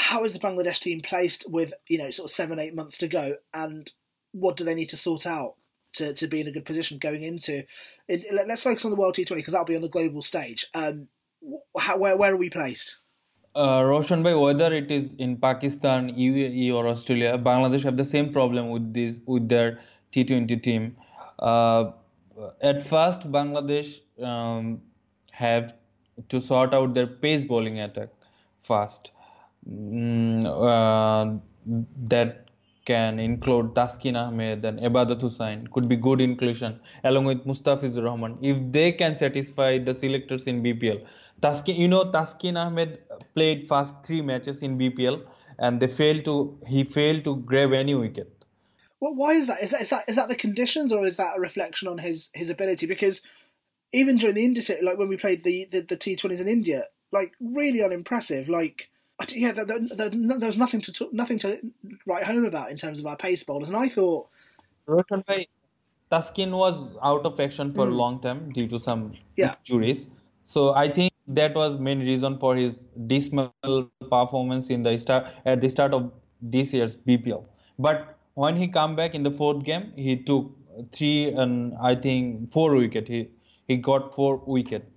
how 0.00 0.24
is 0.24 0.32
the 0.32 0.38
Bangladesh 0.38 0.80
team 0.80 1.00
placed 1.00 1.50
with 1.50 1.74
you 1.86 1.98
know 1.98 2.10
sort 2.10 2.30
of 2.30 2.34
seven 2.34 2.58
eight 2.58 2.74
months 2.74 2.98
to 2.98 3.08
go, 3.08 3.36
and 3.52 3.92
what 4.32 4.56
do 4.56 4.64
they 4.64 4.74
need 4.74 4.88
to 4.90 4.96
sort 4.96 5.26
out 5.26 5.54
to, 5.92 6.14
to 6.14 6.26
be 6.26 6.40
in 6.40 6.46
a 6.46 6.52
good 6.52 6.64
position 6.64 6.98
going 6.98 7.22
into? 7.22 7.64
In, 8.08 8.24
let's 8.32 8.62
focus 8.62 8.84
on 8.84 8.90
the 8.90 8.96
World 8.96 9.16
T20 9.16 9.36
because 9.36 9.52
that'll 9.52 9.66
be 9.66 9.76
on 9.76 9.82
the 9.82 9.88
global 9.88 10.22
stage. 10.22 10.66
Um, 10.74 11.08
how, 11.78 11.98
where 11.98 12.16
where 12.16 12.32
are 12.32 12.38
we 12.38 12.50
placed? 12.50 12.99
Uh, 13.54 13.82
Roushan 13.82 14.22
by 14.22 14.34
whether 14.34 14.72
it 14.72 14.90
is 14.90 15.14
in 15.14 15.36
Pakistan, 15.36 16.10
UAE, 16.14 16.72
or 16.72 16.86
Australia, 16.86 17.36
Bangladesh 17.36 17.82
have 17.82 17.96
the 17.96 18.04
same 18.04 18.32
problem 18.32 18.70
with 18.70 18.92
this 18.94 19.20
with 19.26 19.48
their 19.48 19.80
T20 20.12 20.62
team. 20.62 20.96
Uh, 21.38 21.90
at 22.60 22.82
first, 22.82 23.30
Bangladesh 23.32 24.00
um, 24.22 24.80
have 25.32 25.74
to 26.28 26.40
sort 26.40 26.74
out 26.74 26.94
their 26.94 27.06
pace 27.06 27.44
bowling 27.44 27.80
attack 27.80 28.10
fast 28.58 29.12
Mm, 29.68 30.46
uh, 30.46 31.38
that 32.08 32.49
can 32.90 33.18
include 33.18 33.74
Taskin 33.78 34.16
Ahmed 34.20 34.64
and 34.64 34.80
Ibadat 34.80 35.20
Hussain 35.20 35.66
could 35.72 35.88
be 35.88 35.96
good 35.96 36.20
inclusion 36.20 36.80
along 37.04 37.24
with 37.30 37.44
Mustafizur 37.44 38.04
Rahman 38.04 38.36
if 38.42 38.56
they 38.72 38.92
can 38.92 39.14
satisfy 39.14 39.78
the 39.78 39.94
selectors 39.94 40.46
in 40.46 40.62
BPL. 40.62 41.00
Taskin, 41.40 41.76
you 41.76 41.88
know, 41.88 42.04
Taskin 42.10 42.56
Ahmed 42.64 42.98
played 43.34 43.68
first 43.68 44.02
three 44.04 44.22
matches 44.22 44.62
in 44.62 44.78
BPL 44.78 45.22
and 45.58 45.80
they 45.80 45.88
failed 45.88 46.24
to 46.24 46.58
he 46.66 46.84
failed 46.84 47.24
to 47.24 47.36
grab 47.36 47.72
any 47.72 47.94
wicket. 47.94 48.44
Well, 49.00 49.14
why 49.14 49.32
is 49.32 49.46
that? 49.46 49.62
Is 49.62 49.70
that 49.70 49.80
is 49.80 49.90
that 49.90 50.08
is 50.08 50.16
that 50.16 50.28
the 50.28 50.36
conditions 50.46 50.92
or 50.92 51.04
is 51.04 51.16
that 51.16 51.36
a 51.36 51.40
reflection 51.40 51.88
on 51.88 51.98
his 51.98 52.30
his 52.34 52.50
ability? 52.50 52.86
Because 52.86 53.22
even 53.92 54.16
during 54.16 54.34
the 54.34 54.44
India, 54.44 54.62
like 54.82 54.98
when 54.98 55.08
we 55.08 55.16
played 55.16 55.44
the 55.44 55.66
the, 55.70 55.80
the 55.80 55.96
T20s 55.96 56.40
in 56.40 56.48
India, 56.48 56.84
like 57.12 57.32
really 57.40 57.82
unimpressive. 57.82 58.48
Like 58.48 58.90
yeah, 59.28 59.52
there, 59.52 59.64
there, 59.64 60.10
there, 60.10 60.46
was 60.46 60.56
nothing 60.56 60.80
to 60.80 61.08
nothing 61.12 61.38
to 61.40 61.58
write 62.06 62.24
home 62.24 62.44
about 62.44 62.70
in 62.70 62.76
terms 62.76 63.00
of 63.00 63.06
our 63.06 63.16
pace 63.16 63.44
bowlers, 63.44 63.68
and 63.68 63.76
I 63.76 63.88
thought. 63.88 64.28
Roushan 64.86 65.24
Bhai, 65.26 65.46
Taskin 66.10 66.56
was 66.56 66.96
out 67.02 67.24
of 67.24 67.38
action 67.38 67.70
for 67.72 67.86
mm. 67.86 67.90
a 67.90 67.94
long 67.94 68.20
time 68.20 68.50
due 68.50 68.66
to 68.68 68.80
some 68.80 69.12
yeah. 69.36 69.54
injuries. 69.58 70.06
So 70.46 70.74
I 70.74 70.88
think 70.88 71.12
that 71.28 71.54
was 71.54 71.78
main 71.78 72.00
reason 72.00 72.36
for 72.38 72.56
his 72.56 72.86
dismal 73.06 73.52
performance 74.10 74.70
in 74.70 74.82
the 74.82 74.98
start 74.98 75.28
at 75.44 75.60
the 75.60 75.68
start 75.68 75.94
of 75.94 76.12
this 76.42 76.72
year's 76.72 76.96
BPL. 76.96 77.44
But 77.78 78.16
when 78.34 78.56
he 78.56 78.68
come 78.68 78.96
back 78.96 79.14
in 79.14 79.22
the 79.22 79.30
fourth 79.30 79.62
game, 79.64 79.92
he 79.96 80.16
took 80.16 80.50
three 80.92 81.32
and 81.32 81.74
I 81.80 81.94
think 81.94 82.50
four 82.50 82.74
wicket. 82.74 83.06
He 83.06 83.28
he 83.68 83.76
got 83.76 84.14
four 84.14 84.42
wicket. 84.46 84.90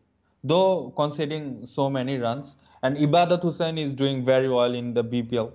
Though 0.44 0.94
conceding 0.98 1.66
so 1.66 1.90
many 1.90 2.18
runs, 2.18 2.58
and 2.84 2.98
Ibadat 2.98 3.42
Hussain 3.42 3.78
is 3.78 3.94
doing 3.94 4.24
very 4.26 4.50
well 4.50 4.74
in 4.74 4.94
the 4.94 5.04
BPL. 5.04 5.52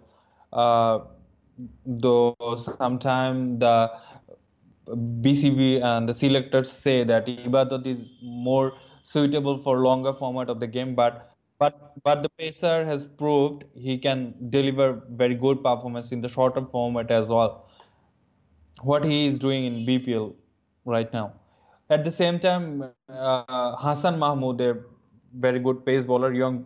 Uh, 0.53 1.01
though 1.87 2.35
sometimes 2.79 3.61
the 3.61 3.91
BCB 5.23 5.83
and 5.83 6.09
the 6.09 6.15
selectors 6.15 6.71
say 6.73 7.05
that 7.05 7.27
Ibadat 7.27 7.87
is 7.87 8.09
more 8.23 8.73
suitable 9.03 9.59
for 9.59 9.79
longer 9.81 10.13
format 10.15 10.49
of 10.49 10.61
the 10.61 10.67
game, 10.67 10.95
but 10.95 11.31
but 11.59 11.93
but 12.05 12.23
the 12.23 12.29
pacer 12.31 12.85
has 12.87 13.05
proved 13.07 13.65
he 13.75 13.99
can 13.99 14.35
deliver 14.51 15.03
very 15.11 15.35
good 15.35 15.63
performance 15.63 16.13
in 16.13 16.21
the 16.23 16.29
shorter 16.29 16.65
format 16.65 17.11
as 17.11 17.29
well. 17.29 17.69
What 18.83 19.05
he 19.05 19.27
is 19.27 19.39
doing 19.39 19.65
in 19.67 19.85
BPL 19.87 20.35
right 20.85 21.13
now. 21.13 21.33
At 21.91 22.05
the 22.05 22.13
same 22.13 22.39
time, 22.39 22.85
uh, 23.09 23.77
Hasan 23.77 24.19
Mahmud, 24.19 24.61
a 24.61 24.77
very 25.37 25.59
good 25.59 25.85
pace 25.85 26.05
bowler. 26.05 26.33
Young, 26.33 26.65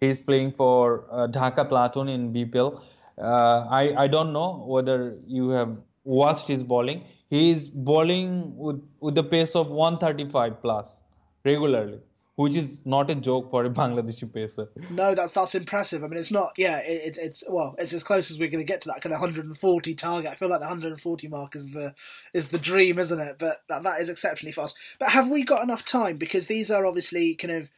he's 0.00 0.20
playing 0.20 0.52
for 0.52 1.06
uh, 1.10 1.26
Dhaka 1.28 1.68
Platoon 1.68 2.08
in 2.08 2.32
BPL. 2.32 2.80
Uh, 3.18 3.66
I 3.70 4.04
I 4.04 4.08
don't 4.08 4.32
know 4.32 4.64
whether 4.66 5.18
you 5.26 5.50
have 5.50 5.76
watched 6.04 6.48
his 6.48 6.62
bowling. 6.62 7.04
He 7.30 7.50
is 7.50 7.68
bowling 7.68 8.56
with 8.56 8.82
with 9.00 9.14
the 9.14 9.24
pace 9.24 9.54
of 9.54 9.70
135 9.70 10.60
plus 10.60 11.00
regularly, 11.44 11.98
which 12.36 12.56
is 12.56 12.84
not 12.84 13.10
a 13.10 13.14
joke 13.14 13.50
for 13.50 13.64
a 13.64 13.70
Bangladeshi 13.80 14.32
pacer. 14.32 14.68
No, 14.90 15.14
that's 15.14 15.32
that's 15.32 15.54
impressive. 15.54 16.02
I 16.02 16.08
mean, 16.08 16.18
it's 16.18 16.32
not. 16.32 16.52
Yeah, 16.56 16.78
it, 16.78 17.18
it's 17.20 17.44
well, 17.48 17.74
it's 17.78 17.92
as 17.92 18.02
close 18.02 18.30
as 18.30 18.38
we're 18.38 18.48
going 18.48 18.64
to 18.64 18.72
get 18.72 18.80
to 18.82 18.88
that 18.88 19.00
kind 19.00 19.14
of 19.14 19.20
140 19.20 19.94
target. 19.94 20.30
I 20.30 20.34
feel 20.34 20.48
like 20.48 20.60
the 20.60 20.66
140 20.66 21.28
mark 21.28 21.54
is 21.56 21.70
the 21.70 21.94
is 22.32 22.48
the 22.48 22.58
dream, 22.58 22.98
isn't 22.98 23.20
it? 23.20 23.36
But 23.38 23.62
that, 23.68 23.82
that 23.84 24.00
is 24.00 24.08
exceptionally 24.08 24.52
fast. 24.52 24.76
But 24.98 25.10
have 25.10 25.28
we 25.28 25.44
got 25.44 25.62
enough 25.62 25.84
time? 25.84 26.16
Because 26.16 26.46
these 26.46 26.70
are 26.70 26.86
obviously 26.86 27.34
kind 27.34 27.54
of 27.54 27.70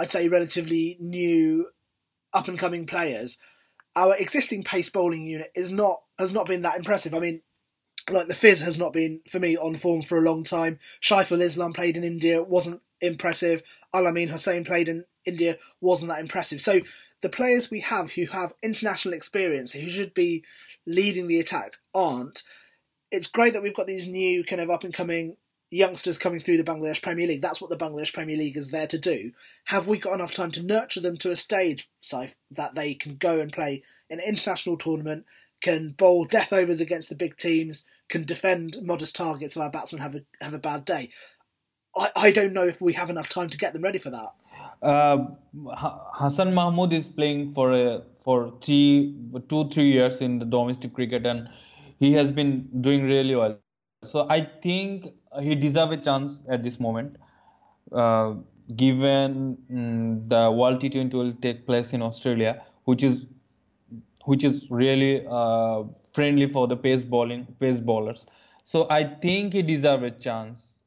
I'd 0.00 0.10
say 0.10 0.28
relatively 0.28 0.96
new, 0.98 1.68
up 2.32 2.48
and 2.48 2.58
coming 2.58 2.86
players, 2.86 3.36
our 3.94 4.16
existing 4.16 4.62
pace 4.62 4.88
bowling 4.88 5.26
unit 5.26 5.52
is 5.54 5.70
not 5.70 6.00
has 6.18 6.32
not 6.32 6.46
been 6.46 6.62
that 6.62 6.78
impressive. 6.78 7.12
I 7.12 7.18
mean, 7.18 7.42
like 8.08 8.26
the 8.26 8.34
Fizz 8.34 8.62
has 8.62 8.78
not 8.78 8.94
been 8.94 9.20
for 9.28 9.38
me 9.38 9.58
on 9.58 9.76
form 9.76 10.00
for 10.00 10.16
a 10.16 10.22
long 10.22 10.42
time. 10.42 10.78
Saiful 11.02 11.42
Islam 11.42 11.74
played 11.74 11.98
in 11.98 12.04
India 12.04 12.42
wasn't 12.42 12.80
impressive. 13.02 13.62
Al-Amin 13.92 14.28
Hussain 14.28 14.64
played 14.64 14.88
in 14.88 15.04
India 15.26 15.58
wasn't 15.82 16.10
that 16.10 16.20
impressive. 16.20 16.62
So 16.62 16.80
the 17.20 17.28
players 17.28 17.70
we 17.70 17.80
have 17.80 18.12
who 18.12 18.26
have 18.26 18.54
international 18.62 19.12
experience, 19.12 19.72
who 19.72 19.90
should 19.90 20.14
be 20.14 20.44
leading 20.86 21.28
the 21.28 21.40
attack, 21.40 21.74
aren't. 21.94 22.42
It's 23.10 23.26
great 23.26 23.52
that 23.52 23.62
we've 23.62 23.76
got 23.76 23.86
these 23.86 24.08
new 24.08 24.44
kind 24.44 24.62
of 24.62 24.70
up 24.70 24.84
and 24.84 24.94
coming 24.94 25.36
youngsters 25.70 26.18
coming 26.18 26.40
through 26.40 26.56
the 26.56 26.64
Bangladesh 26.64 27.00
Premier 27.00 27.26
League. 27.26 27.42
That's 27.42 27.60
what 27.60 27.70
the 27.70 27.76
Bangladesh 27.76 28.12
Premier 28.12 28.36
League 28.36 28.56
is 28.56 28.70
there 28.70 28.88
to 28.88 28.98
do. 28.98 29.32
Have 29.66 29.86
we 29.86 29.98
got 29.98 30.14
enough 30.14 30.32
time 30.32 30.50
to 30.52 30.62
nurture 30.62 31.00
them 31.00 31.16
to 31.18 31.30
a 31.30 31.36
stage, 31.36 31.88
Saif, 32.02 32.34
that 32.50 32.74
they 32.74 32.94
can 32.94 33.16
go 33.16 33.40
and 33.40 33.52
play 33.52 33.82
an 34.10 34.20
international 34.20 34.76
tournament, 34.76 35.24
can 35.60 35.90
bowl 35.90 36.24
death 36.24 36.52
overs 36.52 36.80
against 36.80 37.08
the 37.08 37.14
big 37.14 37.36
teams, 37.36 37.84
can 38.08 38.24
defend 38.24 38.78
modest 38.82 39.14
targets 39.14 39.56
if 39.56 39.62
our 39.62 39.70
batsmen 39.70 40.02
have 40.02 40.16
a 40.16 40.22
have 40.40 40.54
a 40.54 40.58
bad 40.58 40.84
day? 40.84 41.10
I, 41.96 42.10
I 42.16 42.30
don't 42.32 42.52
know 42.52 42.66
if 42.66 42.80
we 42.80 42.92
have 42.94 43.10
enough 43.10 43.28
time 43.28 43.48
to 43.50 43.58
get 43.58 43.72
them 43.72 43.82
ready 43.82 43.98
for 43.98 44.10
that. 44.10 44.32
Uh, 44.82 45.26
Hasan 46.18 46.54
Mahmud 46.54 46.92
is 46.92 47.08
playing 47.08 47.52
for 47.52 47.72
a, 47.72 48.02
for 48.18 48.54
three, 48.60 49.14
two, 49.48 49.68
three 49.68 49.92
years 49.92 50.20
in 50.20 50.38
the 50.38 50.46
domestic 50.46 50.94
cricket, 50.94 51.26
and 51.26 51.48
he 51.98 52.12
has 52.14 52.32
been 52.32 52.68
doing 52.80 53.04
really 53.04 53.36
well. 53.36 53.58
So 54.04 54.26
I 54.30 54.40
think 54.40 55.12
he 55.38 55.54
deserves 55.54 55.92
a 55.92 55.96
chance 55.96 56.42
at 56.48 56.62
this 56.62 56.80
moment, 56.80 57.16
uh, 57.92 58.34
given 58.76 59.58
um, 59.70 60.26
the 60.26 60.50
World 60.50 60.80
T20 60.80 61.12
will 61.12 61.32
take 61.40 61.66
place 61.66 61.92
in 61.92 62.02
Australia, 62.02 62.62
which 62.84 63.02
is 63.02 63.26
which 64.24 64.44
is 64.44 64.70
really 64.70 65.26
uh, 65.28 65.82
friendly 66.12 66.48
for 66.48 66.66
the 66.68 66.76
pace 66.76 67.04
bowling 67.04 67.46
pace 67.60 67.80
bowlers. 67.80 68.26
So 68.64 68.86
I 68.90 69.04
think 69.04 69.52
he 69.52 69.62
deserves 69.62 70.04
a 70.04 70.10
chance. 70.10 70.78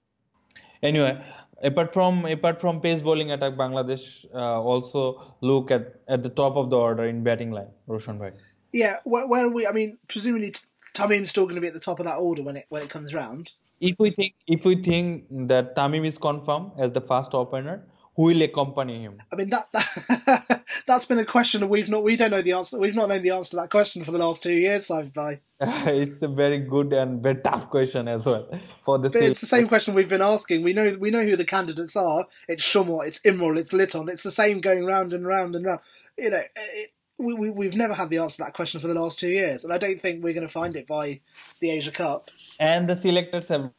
Anyway, 0.82 1.22
apart 1.62 1.94
from 1.94 2.26
apart 2.26 2.62
from 2.62 2.82
pace 2.82 3.02
bowling 3.02 3.32
attack, 3.32 3.54
Bangladesh 3.54 4.26
uh, 4.34 4.62
also 4.62 5.36
look 5.42 5.72
at 5.72 5.96
at 6.08 6.24
the 6.24 6.30
top 6.30 6.56
of 6.56 6.70
the 6.70 6.78
order 6.78 7.06
in 7.06 7.24
batting 7.24 7.52
line. 7.52 7.72
Roushan 7.88 8.20
bhai. 8.20 8.32
Yeah, 8.72 8.98
where, 9.04 9.28
where 9.28 9.46
are 9.46 9.50
we? 9.50 9.68
I 9.68 9.72
mean, 9.72 9.98
presumably 10.08 10.54
Tamim's 10.94 11.30
still 11.30 11.46
going 11.46 11.56
to 11.56 11.62
be 11.62 11.68
at 11.68 11.74
the 11.74 11.80
top 11.80 12.00
of 12.00 12.06
that 12.06 12.18
order 12.18 12.44
when 12.44 12.58
it 12.58 12.66
when 12.70 12.84
it 12.84 12.90
comes 12.90 13.14
round 13.14 13.54
if 13.84 13.96
we 14.00 14.12
think 14.12 14.34
if 14.48 14.66
we 14.66 14.76
think 14.76 15.26
that 15.48 15.76
Tamim 15.76 16.06
is 16.06 16.18
confirmed 16.18 16.72
as 16.78 16.94
the 16.94 17.02
first 17.02 17.34
opener, 17.34 17.86
who 18.16 18.24
will 18.24 18.42
accompany 18.44 19.02
him? 19.02 19.18
I 19.32 19.36
mean 19.36 19.50
that, 19.50 19.72
that 19.74 20.64
that's 20.88 21.06
been 21.06 21.20
a 21.20 21.26
question 21.26 21.62
that 21.62 21.68
we've 21.68 21.90
not 21.90 22.04
we 22.04 22.16
don't 22.16 22.32
know 22.32 22.42
the 22.42 22.54
answer 22.54 22.80
we've 22.80 22.96
not 22.96 23.10
known 23.10 23.24
the 23.24 23.32
answer 23.32 23.52
to 23.52 23.56
that 23.58 23.72
question 23.72 24.04
for 24.04 24.12
the 24.12 24.20
last 24.20 24.42
two 24.42 24.54
years. 24.54 24.86
So 24.86 25.04
by 25.14 25.42
it's 25.60 26.22
a 26.22 26.30
very 26.30 26.60
good 26.60 26.94
and 26.94 27.22
very 27.22 27.42
tough 27.42 27.70
question 27.70 28.08
as 28.08 28.26
well 28.26 28.48
for 28.86 29.00
the. 29.00 29.10
But 29.10 29.24
it's 29.24 29.42
the 29.42 29.48
same 29.48 29.68
question 29.68 29.94
we've 29.94 30.10
been 30.10 30.22
asking. 30.22 30.64
We 30.64 30.74
know 30.74 30.96
we 30.98 31.12
know 31.12 31.26
who 31.26 31.36
the 31.36 31.46
candidates 31.46 31.98
are. 31.98 32.28
It's 32.48 32.64
Shumor, 32.64 33.06
it's 33.06 33.20
Imrul, 33.20 33.58
it's 33.58 33.74
Liton. 33.74 34.08
It's 34.10 34.24
the 34.24 34.32
same 34.32 34.62
going 34.62 34.86
round 34.86 35.12
and 35.12 35.28
round 35.28 35.56
and 35.56 35.66
round. 35.66 35.82
You 36.18 36.30
know, 36.30 36.44
it, 36.56 36.92
we, 37.18 37.34
we 37.34 37.50
we've 37.50 37.76
never 37.76 37.94
had 37.94 38.10
the 38.10 38.18
answer 38.18 38.38
to 38.38 38.44
that 38.44 38.54
question 38.54 38.82
for 38.82 38.88
the 38.88 38.94
last 38.94 39.20
two 39.20 39.30
years, 39.30 39.64
and 39.64 39.74
I 39.74 39.78
don't 39.78 40.00
think 40.00 40.24
we're 40.24 40.34
going 40.34 40.48
to 40.48 40.52
find 40.52 40.76
it 40.76 40.88
by 40.88 41.20
the 41.60 41.72
Asia 41.72 41.92
Cup. 41.92 42.30
And 42.60 42.90
the 42.90 42.96
selectors 42.96 43.48
have 43.50 43.72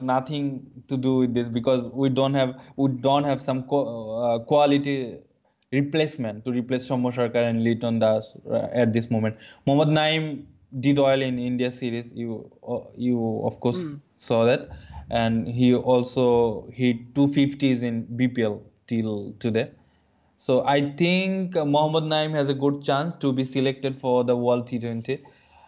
nothing 0.00 0.66
to 0.88 0.96
do 0.96 1.16
with 1.16 1.34
this 1.34 1.48
because 1.48 1.88
we 1.90 2.08
don't 2.08 2.34
have 2.34 2.60
we 2.76 2.90
don't 2.90 3.24
have 3.24 3.40
some 3.40 3.58
uh, 3.70 4.38
quality 4.40 5.18
replacement 5.72 6.44
to 6.44 6.52
replace 6.52 6.88
Sarkar 6.88 7.48
and 7.48 7.62
Liton 7.62 8.00
Das 8.00 8.36
uh, 8.50 8.68
at 8.72 8.92
this 8.92 9.10
moment. 9.10 9.36
Mohammad 9.66 9.94
Naim 9.94 10.46
did 10.78 10.98
well 10.98 11.20
in 11.20 11.38
India 11.38 11.70
series. 11.70 12.12
You 12.12 12.50
uh, 12.66 12.80
you 12.96 13.42
of 13.44 13.60
course 13.60 13.78
mm. 13.78 14.00
saw 14.16 14.44
that, 14.44 14.70
and 15.10 15.46
he 15.46 15.74
also 15.74 16.68
hit 16.72 17.14
250s 17.14 17.82
in 17.82 18.06
BPL 18.06 18.60
till 18.86 19.34
today. 19.38 19.70
So 20.40 20.64
I 20.64 20.92
think 20.96 21.54
uh, 21.54 21.66
Mohammad 21.66 22.04
Naim 22.04 22.32
has 22.32 22.48
a 22.48 22.54
good 22.54 22.82
chance 22.82 23.14
to 23.16 23.30
be 23.30 23.44
selected 23.44 24.00
for 24.00 24.24
the 24.24 24.34
World 24.34 24.66
T20 24.66 25.22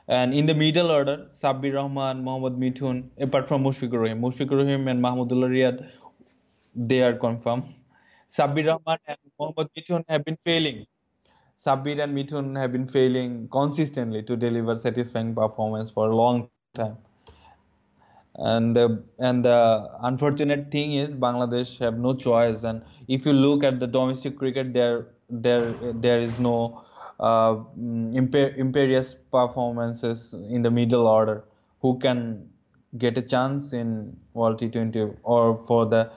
and 0.08 0.32
in 0.32 0.46
the 0.46 0.54
middle 0.54 0.90
order, 0.90 1.26
Sabbir 1.28 1.74
Rahman, 1.74 2.24
Mohammad 2.24 2.54
Mithun, 2.58 3.10
apart 3.20 3.48
from 3.48 3.64
Mushfiqur 3.64 4.00
Rahim. 4.00 4.22
Mushfiqur 4.22 4.56
Rahim 4.64 4.88
and 4.88 5.04
Mahmudullah 5.04 5.50
Riyad, 5.56 5.90
they 6.74 7.02
are 7.02 7.12
confirmed. 7.12 7.64
Sabbir 8.30 8.66
Rahman 8.68 8.98
and 9.06 9.18
Mohammad 9.38 9.68
Mithun 9.76 10.04
have 10.08 10.24
been 10.24 10.38
failing. 10.42 10.86
Sabbir 11.62 12.02
and 12.02 12.16
Mithun 12.16 12.58
have 12.58 12.72
been 12.72 12.88
failing 12.88 13.48
consistently 13.48 14.22
to 14.22 14.36
deliver 14.36 14.78
satisfying 14.78 15.34
performance 15.34 15.90
for 15.90 16.08
a 16.08 16.16
long 16.16 16.48
time. 16.72 16.96
And 18.36 18.74
the 18.74 19.02
and 19.18 19.44
the 19.44 19.90
unfortunate 20.00 20.70
thing 20.70 20.94
is 20.94 21.14
Bangladesh 21.14 21.78
have 21.80 21.98
no 21.98 22.14
choice. 22.14 22.62
And 22.64 22.82
if 23.08 23.26
you 23.26 23.32
look 23.32 23.62
at 23.62 23.78
the 23.78 23.86
domestic 23.86 24.38
cricket, 24.38 24.72
there 24.72 25.06
there 25.28 25.74
there 25.92 26.20
is 26.20 26.38
no 26.38 26.82
uh, 27.20 27.54
mm, 27.78 28.14
imper- 28.14 28.56
imperious 28.56 29.16
performances 29.30 30.34
in 30.48 30.62
the 30.62 30.70
middle 30.70 31.06
order 31.06 31.44
who 31.82 31.98
can 31.98 32.48
get 32.98 33.18
a 33.18 33.22
chance 33.22 33.72
in 33.72 34.16
World 34.34 34.58
T20 34.58 35.16
or 35.22 35.56
for 35.66 35.86
the 35.86 36.10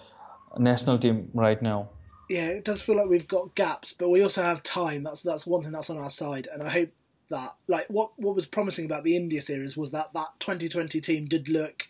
national 0.58 0.98
team 0.98 1.30
right 1.34 1.62
now. 1.62 1.90
Yeah, 2.30 2.48
it 2.48 2.64
does 2.66 2.82
feel 2.82 2.96
like 2.96 3.08
we've 3.08 3.28
got 3.28 3.56
gaps, 3.56 3.94
but 3.94 4.10
we 4.10 4.24
also 4.24 4.42
have 4.42 4.64
time. 4.64 5.04
That's 5.04 5.22
that's 5.22 5.46
one 5.46 5.64
thing 5.64 5.72
that's 5.72 5.90
on 5.90 5.98
our 5.98 6.10
side, 6.10 6.48
and 6.52 6.64
I 6.64 6.70
hope 6.70 6.90
that 7.30 7.56
like 7.68 7.88
what 7.88 8.12
what 8.18 8.36
was 8.36 8.48
promising 8.48 8.86
about 8.86 9.04
the 9.04 9.16
India 9.16 9.42
series 9.42 9.76
was 9.76 9.92
that 9.92 10.14
that 10.14 10.40
T20 10.40 11.02
team 11.02 11.26
did 11.26 11.50
look. 11.50 11.88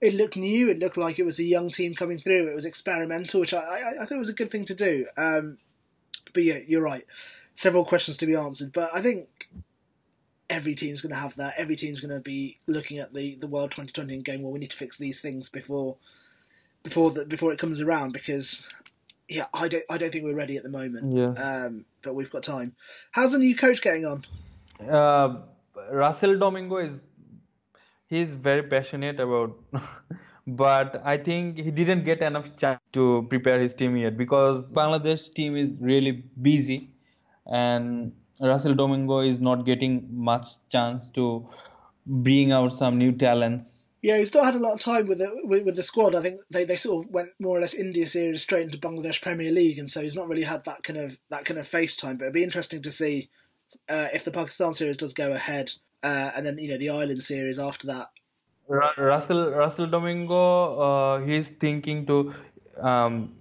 It 0.00 0.14
looked 0.14 0.36
new. 0.36 0.70
It 0.70 0.78
looked 0.78 0.96
like 0.96 1.18
it 1.18 1.24
was 1.24 1.40
a 1.40 1.44
young 1.44 1.70
team 1.70 1.94
coming 1.94 2.18
through. 2.18 2.48
It 2.48 2.54
was 2.54 2.64
experimental, 2.64 3.40
which 3.40 3.54
I 3.54 3.58
I, 3.58 4.02
I 4.02 4.06
think 4.06 4.18
was 4.18 4.28
a 4.28 4.34
good 4.34 4.50
thing 4.50 4.64
to 4.66 4.74
do. 4.74 5.06
Um, 5.16 5.58
but 6.32 6.42
yeah, 6.44 6.58
you're 6.66 6.82
right 6.82 7.04
several 7.58 7.84
questions 7.84 8.16
to 8.16 8.26
be 8.26 8.36
answered. 8.36 8.72
But 8.72 8.90
I 8.94 9.02
think 9.02 9.48
every 10.48 10.76
team's 10.76 11.00
going 11.00 11.12
to 11.12 11.20
have 11.20 11.34
that. 11.36 11.54
Every 11.56 11.74
team's 11.74 12.00
going 12.00 12.14
to 12.14 12.20
be 12.20 12.58
looking 12.68 12.98
at 12.98 13.12
the, 13.12 13.34
the 13.34 13.48
World 13.48 13.72
T20 13.72 14.12
and 14.12 14.24
going, 14.24 14.42
well, 14.42 14.52
we 14.52 14.60
need 14.60 14.70
to 14.70 14.76
fix 14.76 14.96
these 14.96 15.20
things 15.20 15.48
before 15.48 15.96
before 16.84 17.10
the, 17.10 17.24
before 17.24 17.52
it 17.52 17.58
comes 17.58 17.80
around 17.80 18.12
because 18.12 18.68
yeah, 19.28 19.46
I 19.52 19.66
don't 19.66 19.82
I 19.90 19.98
don't 19.98 20.12
think 20.12 20.24
we're 20.24 20.34
ready 20.34 20.56
at 20.56 20.62
the 20.62 20.68
moment. 20.68 21.12
Yes. 21.12 21.44
Um, 21.44 21.84
but 22.02 22.14
we've 22.14 22.30
got 22.30 22.44
time. 22.44 22.76
How's 23.10 23.32
the 23.32 23.38
new 23.38 23.56
coach 23.56 23.82
getting 23.82 24.06
on? 24.06 24.24
Uh, 24.86 25.36
Russell 25.90 26.38
Domingo 26.38 26.76
is 26.78 27.00
he's 28.06 28.34
very 28.34 28.62
passionate 28.62 29.20
about 29.20 29.56
but 30.46 31.00
I 31.04 31.18
think 31.18 31.58
he 31.58 31.70
didn't 31.70 32.04
get 32.04 32.22
enough 32.22 32.56
chance 32.56 32.80
to 32.92 33.26
prepare 33.28 33.60
his 33.60 33.74
team 33.74 33.96
yet 33.96 34.16
because 34.16 34.72
Bangladesh 34.72 35.32
team 35.32 35.56
is 35.56 35.76
really 35.80 36.24
busy 36.40 36.90
and 37.46 38.12
Russell 38.40 38.74
Domingo 38.74 39.20
is 39.20 39.40
not 39.40 39.66
getting 39.66 40.08
much 40.10 40.46
chance 40.70 41.10
to 41.10 41.46
bring 42.06 42.52
out 42.52 42.72
some 42.72 42.98
new 42.98 43.12
talents. 43.12 43.90
Yeah, 44.00 44.16
he's 44.18 44.32
not 44.32 44.44
had 44.44 44.54
a 44.54 44.58
lot 44.58 44.74
of 44.74 44.80
time 44.80 45.08
with 45.08 45.18
the 45.18 45.28
with, 45.42 45.64
with, 45.64 45.76
the 45.76 45.82
squad. 45.82 46.14
I 46.14 46.22
think 46.22 46.40
they, 46.50 46.64
they 46.64 46.76
sort 46.76 47.04
of 47.04 47.10
went 47.10 47.30
more 47.40 47.58
or 47.58 47.60
less 47.60 47.74
India 47.74 48.06
series 48.06 48.42
straight 48.42 48.62
into 48.62 48.78
Bangladesh 48.78 49.20
Premier 49.20 49.50
League, 49.50 49.78
and 49.78 49.90
so 49.90 50.02
he's 50.02 50.14
not 50.14 50.28
really 50.28 50.44
had 50.44 50.64
that 50.64 50.84
kind 50.84 50.98
of 50.98 51.18
that 51.30 51.44
kind 51.44 51.58
of 51.58 51.66
face 51.66 51.96
time. 51.96 52.16
But 52.16 52.26
it'd 52.26 52.34
be 52.34 52.44
interesting 52.44 52.80
to 52.82 52.92
see 52.92 53.28
uh, 53.88 54.08
if 54.12 54.24
the 54.24 54.30
Pakistan 54.30 54.74
series 54.74 54.96
does 54.96 55.12
go 55.12 55.32
ahead, 55.32 55.70
uh, 56.02 56.32
and 56.36 56.46
then 56.46 56.58
you 56.58 56.68
know 56.68 56.78
the 56.78 56.90
Island 56.90 57.22
series 57.22 57.58
after 57.58 57.86
that. 57.86 58.08
Russell 58.68 59.50
Russell 59.50 59.86
Domingo, 59.86 60.78
uh, 60.78 61.20
he's 61.20 61.48
thinking 61.48 62.04
to, 62.06 62.34
um, 62.80 63.34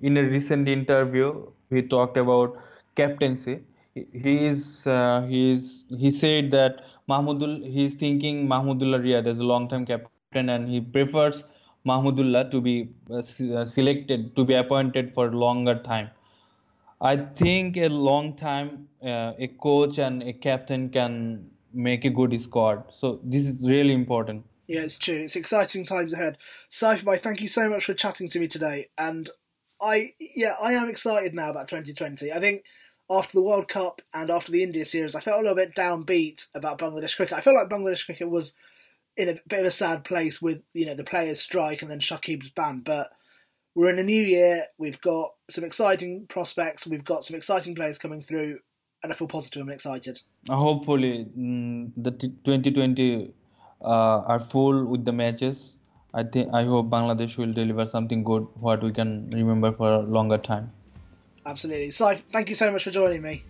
in 0.00 0.16
a 0.16 0.22
recent 0.22 0.68
interview, 0.68 1.46
he 1.70 1.82
talked 1.82 2.16
about 2.16 2.56
captaincy 2.94 3.60
he 4.12 4.46
is 4.46 4.86
uh, 4.86 5.26
he 5.28 5.52
is 5.52 5.84
he 6.02 6.10
said 6.10 6.50
that 6.50 6.84
Mahmudul 7.08 7.54
he's 7.76 7.94
thinking 7.94 8.46
Mahmudullah 8.48 9.00
Riyad 9.06 9.26
as 9.26 9.38
a 9.38 9.44
long 9.44 9.68
time 9.68 9.86
captain 9.86 10.48
and 10.50 10.68
he 10.68 10.80
prefers 10.80 11.44
Mahmudullah 11.86 12.50
to 12.50 12.60
be 12.60 12.90
uh, 13.10 13.18
uh, 13.18 13.64
selected 13.64 14.34
to 14.36 14.44
be 14.44 14.54
appointed 14.54 15.12
for 15.14 15.30
longer 15.32 15.76
time. 15.76 16.10
I 17.00 17.16
think 17.16 17.76
a 17.76 17.88
long 17.88 18.34
time 18.34 18.88
uh, 19.02 19.32
a 19.38 19.48
coach 19.48 19.98
and 19.98 20.22
a 20.22 20.32
captain 20.32 20.90
can 20.90 21.50
make 21.72 22.04
a 22.04 22.10
good 22.10 22.38
squad. 22.40 22.92
So 22.92 23.20
this 23.22 23.46
is 23.46 23.68
really 23.68 23.94
important. 23.94 24.44
Yeah, 24.66 24.80
it's 24.80 24.98
true. 24.98 25.16
It's 25.16 25.36
exciting 25.36 25.84
times 25.84 26.12
ahead. 26.12 26.38
Saif 26.70 27.20
thank 27.20 27.40
you 27.40 27.48
so 27.48 27.70
much 27.70 27.84
for 27.84 27.94
chatting 27.94 28.28
to 28.30 28.40
me 28.40 28.48
today. 28.48 28.88
And 28.98 29.30
I 29.80 30.14
yeah, 30.18 30.56
I 30.60 30.72
am 30.72 30.88
excited 30.88 31.34
now 31.34 31.50
about 31.50 31.68
2020. 31.68 32.32
I 32.32 32.40
think 32.40 32.64
after 33.10 33.32
the 33.32 33.42
World 33.42 33.68
Cup 33.68 34.02
and 34.12 34.30
after 34.30 34.52
the 34.52 34.62
India 34.62 34.84
series, 34.84 35.14
I 35.14 35.20
felt 35.20 35.38
a 35.38 35.42
little 35.42 35.56
bit 35.56 35.74
downbeat 35.74 36.48
about 36.54 36.78
Bangladesh 36.78 37.16
cricket. 37.16 37.38
I 37.38 37.40
felt 37.40 37.56
like 37.56 37.70
Bangladesh 37.70 38.04
cricket 38.04 38.28
was 38.28 38.52
in 39.16 39.28
a 39.28 39.40
bit 39.48 39.60
of 39.60 39.66
a 39.66 39.70
sad 39.70 40.04
place 40.04 40.42
with 40.42 40.62
you 40.74 40.84
know 40.84 40.94
the 40.94 41.04
players' 41.04 41.40
strike 41.40 41.80
and 41.80 41.90
then 41.90 42.00
Shakib's 42.00 42.50
ban. 42.50 42.80
But 42.80 43.10
we're 43.74 43.90
in 43.90 43.98
a 43.98 44.04
new 44.04 44.22
year. 44.22 44.66
We've 44.76 45.00
got 45.00 45.32
some 45.50 45.64
exciting 45.64 46.26
prospects. 46.28 46.86
We've 46.86 47.04
got 47.04 47.24
some 47.24 47.36
exciting 47.36 47.74
players 47.74 47.98
coming 47.98 48.22
through, 48.22 48.58
and 49.02 49.12
I 49.12 49.14
feel 49.14 49.28
positive 49.28 49.62
and 49.62 49.70
excited. 49.70 50.20
Uh, 50.48 50.56
hopefully, 50.56 51.26
mm, 51.36 51.90
the 51.96 52.10
2020 52.10 53.32
uh, 53.82 53.84
are 53.84 54.40
full 54.40 54.84
with 54.84 55.04
the 55.04 55.12
matches. 55.12 55.78
I 56.14 56.22
think 56.22 56.52
I 56.54 56.64
hope 56.64 56.88
Bangladesh 56.90 57.36
will 57.36 57.52
deliver 57.52 57.86
something 57.86 58.24
good, 58.24 58.46
what 58.60 58.82
we 58.82 58.92
can 58.92 59.30
remember 59.30 59.72
for 59.72 59.92
a 59.92 60.00
longer 60.00 60.38
time. 60.38 60.72
Absolutely. 61.44 61.90
Si, 61.90 62.14
thank 62.32 62.48
you 62.48 62.54
so 62.54 62.70
much 62.70 62.84
for 62.84 62.90
joining 62.90 63.22
me. 63.22 63.44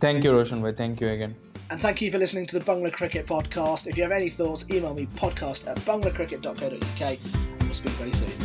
Thank 0.00 0.24
you, 0.24 0.32
Roushan 0.32 0.60
Bhai. 0.60 0.72
Thank 0.72 1.00
you 1.00 1.08
again. 1.08 1.34
And 1.70 1.80
thank 1.80 2.00
you 2.00 2.10
for 2.10 2.18
listening 2.18 2.46
to 2.46 2.58
the 2.58 2.64
Bangla 2.64 2.92
Cricket 2.92 3.26
Podcast. 3.26 3.86
If 3.86 3.96
you 3.96 4.02
have 4.02 4.12
any 4.12 4.28
thoughts, 4.28 4.66
email 4.70 4.94
me 4.94 5.06
podcast 5.06 5.66
at 5.66 5.78
banglacricket.co.uk 5.78 7.00
and 7.00 7.62
we'll 7.62 7.74
speak 7.74 7.92
very 7.92 8.12
soon. 8.12 8.43